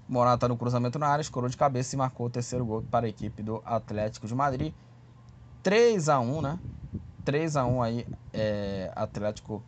[0.09, 3.09] Morata no cruzamento na área, escorou de cabeça e marcou o terceiro gol para a
[3.09, 4.73] equipe do Atlético de Madrid.
[5.63, 6.59] 3 a 1 né?
[7.25, 9.63] 3 a 1 aí, é, Atlético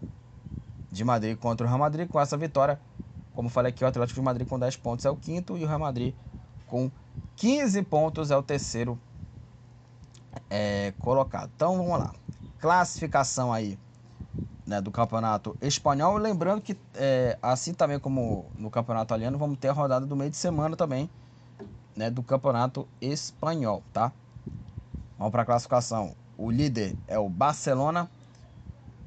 [0.90, 2.08] de Madrid contra o Real Madrid.
[2.08, 2.80] Com essa vitória,
[3.34, 5.66] como falei aqui, o Atlético de Madrid com 10 pontos é o quinto e o
[5.66, 6.14] Real Madrid
[6.66, 6.90] com
[7.36, 8.98] 15 pontos é o terceiro
[10.50, 11.50] é, colocado.
[11.54, 12.12] Então vamos lá.
[12.58, 13.78] Classificação aí
[14.66, 16.16] né, do campeonato espanhol.
[16.16, 20.30] Lembrando que, é, assim também como no campeonato italiano, vamos ter a rodada do meio
[20.30, 21.08] de semana também
[21.96, 24.12] né, do campeonato espanhol, tá?
[25.18, 26.14] Vamos para a classificação.
[26.36, 28.10] O líder é o Barcelona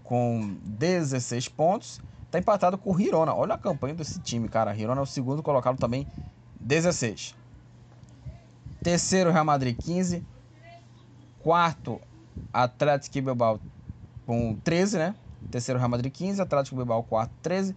[0.04, 2.02] com 16 pontos.
[2.26, 3.34] Está empatado com o Girona.
[3.34, 4.74] Olha a campanha desse time, cara.
[4.74, 6.08] Girona é o segundo colocado também,
[6.60, 7.36] 16.
[8.82, 10.26] Terceiro, Real Madrid 15.
[11.48, 12.02] Quarto,
[12.52, 13.58] Atlético Bilbao
[14.26, 15.16] com 13, né?
[15.50, 16.42] Terceiro, Real Madrid 15.
[16.42, 17.74] Atlético Bilbao, quarto, 13.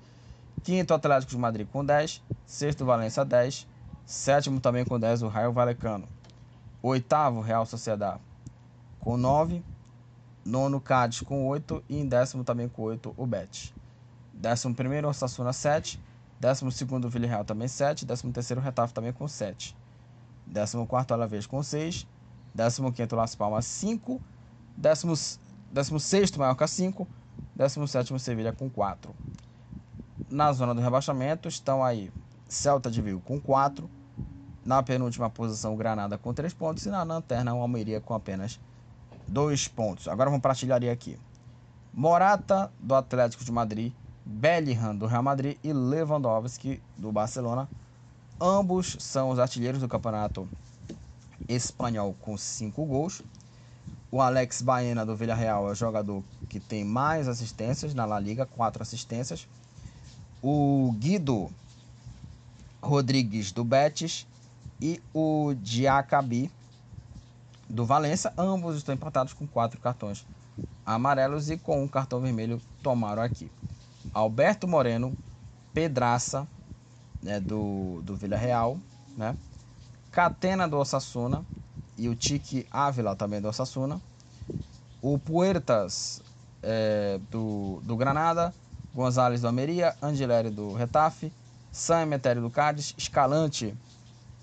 [0.65, 2.21] Quinto, Atlético de Madrid com 10.
[2.45, 3.69] Sexto, Valência 10.
[4.05, 6.09] Sétimo, também com 10, o Raio Valecano.
[6.83, 8.19] Oitavo, Real Sociedade
[8.99, 9.63] com 9.
[10.45, 11.85] Nono, Cádiz com 8.
[11.89, 13.73] E em décimo, também com 8, o Bet.
[14.35, 16.03] Décimo primeiro, Osasuna 7.
[16.41, 18.05] Décimo segundo, Villarreal também 7.
[18.05, 19.77] Décimo terceiro, Retaf também com 7.
[20.53, 22.05] 14 Alavés com 6,
[22.55, 24.21] 15 Las Palmas 5,
[24.77, 27.07] 16 Maiorca 5,
[27.55, 29.15] 17 Sevilha com 4.
[30.29, 32.13] Na zona do rebaixamento estão aí
[32.49, 33.89] Celta de Vigo com 4,
[34.65, 38.61] na penúltima posição Granada com 3 pontos e na lanterna o Almeria com apenas
[39.29, 40.09] 2 pontos.
[40.09, 41.19] Agora vamos para a artilharia aqui.
[41.93, 43.93] Morata do Atlético de Madrid,
[44.25, 47.69] Bellingham do Real Madrid e Lewandowski do Barcelona
[48.43, 50.49] Ambos são os artilheiros do campeonato
[51.55, 53.23] espanhol com cinco gols.
[54.11, 58.47] O Alex Baena do Villarreal é o jogador que tem mais assistências na La Liga,
[58.47, 59.47] quatro assistências.
[60.43, 61.51] O Guido
[62.83, 64.27] Rodrigues do Betis
[64.81, 66.51] e o Diacabi
[67.69, 70.27] do Valência, ambos estão empatados com quatro cartões
[70.85, 73.51] amarelos e com um cartão vermelho tomaram aqui.
[74.13, 75.17] Alberto Moreno,
[75.73, 76.49] Pedraça,
[77.23, 78.79] né, do, do Vila Real,
[79.17, 79.37] né?
[80.11, 81.45] Catena do Osasuna
[81.97, 84.01] e o Tique Ávila também do Osasuna.
[85.01, 86.23] O Puertas
[86.63, 88.53] é, do, do Granada,
[88.95, 91.33] Gonzalez do Almeria, Angelério do Retafe,
[91.71, 93.75] San Emetério do Cádiz, Escalante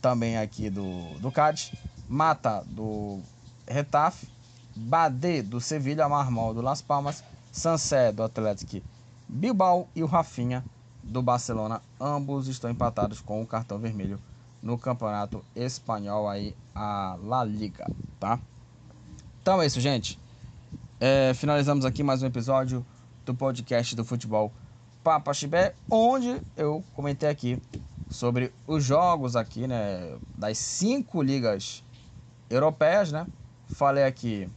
[0.01, 1.73] também aqui do, do Cádiz,
[2.07, 3.19] Mata do
[3.67, 4.27] Retafe,
[4.75, 8.81] Bade do Sevilha, Marmol do Las Palmas, Sansé do Atlético
[9.27, 10.63] Bilbao e o Rafinha
[11.03, 14.19] do Barcelona, ambos estão empatados com o cartão vermelho
[14.67, 17.89] no campeonato espanhol aí, a La Liga,
[18.19, 18.37] tá?
[19.41, 20.19] Então é isso, gente.
[20.99, 22.85] É, finalizamos aqui mais um episódio
[23.25, 24.51] do podcast do futebol
[25.01, 27.57] Papa Chibé, onde eu comentei aqui
[28.09, 31.81] sobre os jogos aqui, né, das cinco ligas
[32.49, 33.25] europeias, né?
[33.69, 34.49] Falei aqui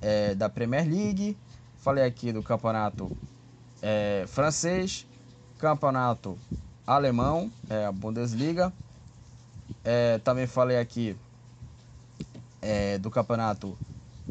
[0.00, 1.36] é, da Premier League,
[1.78, 3.10] falei aqui do campeonato
[3.82, 5.04] é, francês,
[5.58, 6.38] campeonato
[6.86, 8.72] alemão, é a Bundesliga.
[9.84, 11.16] É, também falei aqui
[12.60, 13.76] é, do campeonato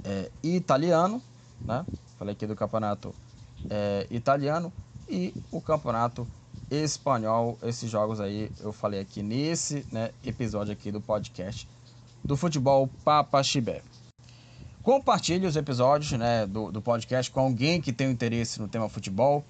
[0.04, 1.22] é, italiano,
[1.62, 1.86] né?
[2.18, 3.14] Falei aqui do campeonato
[3.70, 4.72] é, italiano
[5.08, 6.28] e o campeonato
[6.72, 7.58] espanhol.
[7.62, 11.68] Esses jogos aí eu falei aqui nesse né, episódio aqui do podcast
[12.24, 13.82] do futebol Papa Chibé.
[14.82, 19.44] Compartilhe os episódios né, do, do podcast com alguém que tem interesse no tema futebol.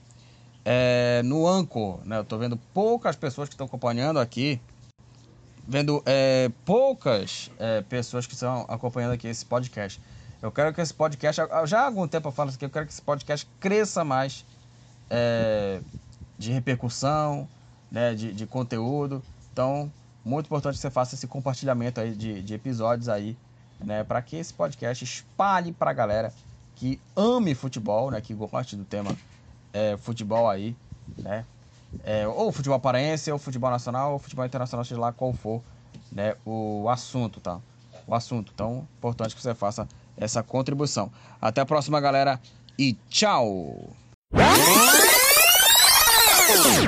[0.65, 4.59] É, no Anchor, né, eu estou vendo poucas pessoas que estão acompanhando aqui.
[5.66, 10.01] Vendo é, poucas é, pessoas que estão acompanhando aqui esse podcast.
[10.41, 12.86] Eu quero que esse podcast, já há algum tempo eu falo isso aqui, eu quero
[12.86, 14.45] que esse podcast cresça mais
[15.09, 15.80] é,
[16.38, 17.47] de repercussão,
[17.89, 19.24] né, de, de conteúdo.
[19.53, 19.89] Então,
[20.26, 23.38] muito importante que você faça esse compartilhamento aí de, de episódios aí,
[23.80, 26.34] né, para que esse podcast espalhe para a galera
[26.76, 29.16] que ame futebol, né, que goste do tema
[29.72, 30.76] é, futebol aí,
[31.18, 31.45] né,
[32.04, 35.62] é, ou futebol paraense, ou futebol nacional, ou futebol internacional, seja lá qual for,
[36.12, 37.60] né, o assunto, tá?
[38.08, 38.52] O assunto.
[38.54, 39.88] Então, importante que você faça
[40.18, 41.12] essa contribuição.
[41.41, 42.39] Até a próxima, galera,
[42.78, 43.94] e tchau!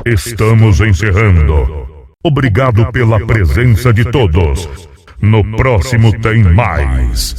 [0.05, 2.13] Estamos encerrando.
[2.23, 4.67] Obrigado pela presença de todos.
[5.21, 7.33] No próximo tem mais.